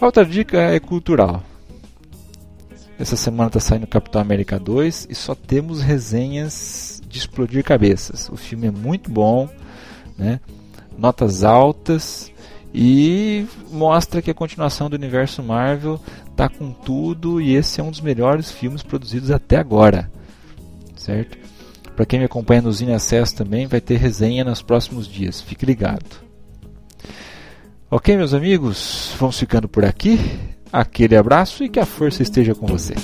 Outra 0.00 0.26
dica 0.26 0.58
é 0.58 0.80
cultural. 0.80 1.40
Essa 2.98 3.16
semana 3.16 3.46
está 3.46 3.60
saindo 3.60 3.86
Capitão 3.86 4.20
América 4.20 4.58
2 4.58 5.06
e 5.08 5.14
só 5.14 5.36
temos 5.36 5.82
resenhas 5.82 7.00
de 7.08 7.16
explodir 7.16 7.62
cabeças. 7.62 8.28
O 8.28 8.36
filme 8.36 8.66
é 8.66 8.72
muito 8.72 9.08
bom, 9.08 9.48
né? 10.18 10.40
Notas 10.98 11.44
altas 11.44 12.32
e 12.74 13.46
mostra 13.70 14.22
que 14.22 14.30
a 14.30 14.34
continuação 14.34 14.88
do 14.88 14.96
universo 14.96 15.42
Marvel 15.42 16.00
tá 16.34 16.48
com 16.48 16.72
tudo 16.72 17.40
e 17.40 17.54
esse 17.54 17.80
é 17.80 17.84
um 17.84 17.90
dos 17.90 18.00
melhores 18.00 18.50
filmes 18.50 18.82
produzidos 18.82 19.30
até 19.30 19.56
agora, 19.56 20.10
certo? 20.96 21.36
Para 21.94 22.06
quem 22.06 22.18
me 22.18 22.24
acompanha 22.24 22.62
no 22.62 22.72
Zine 22.72 22.94
Acesso 22.94 23.36
também 23.36 23.66
vai 23.66 23.80
ter 23.80 23.96
resenha 23.96 24.44
nos 24.44 24.62
próximos 24.62 25.06
dias, 25.06 25.40
fique 25.40 25.66
ligado. 25.66 26.22
Ok, 27.90 28.16
meus 28.16 28.32
amigos, 28.32 29.14
vamos 29.18 29.38
ficando 29.38 29.68
por 29.68 29.84
aqui. 29.84 30.18
Aquele 30.72 31.14
abraço 31.14 31.62
e 31.62 31.68
que 31.68 31.78
a 31.78 31.84
força 31.84 32.22
esteja 32.22 32.54
com 32.54 32.66
você. 32.66 32.94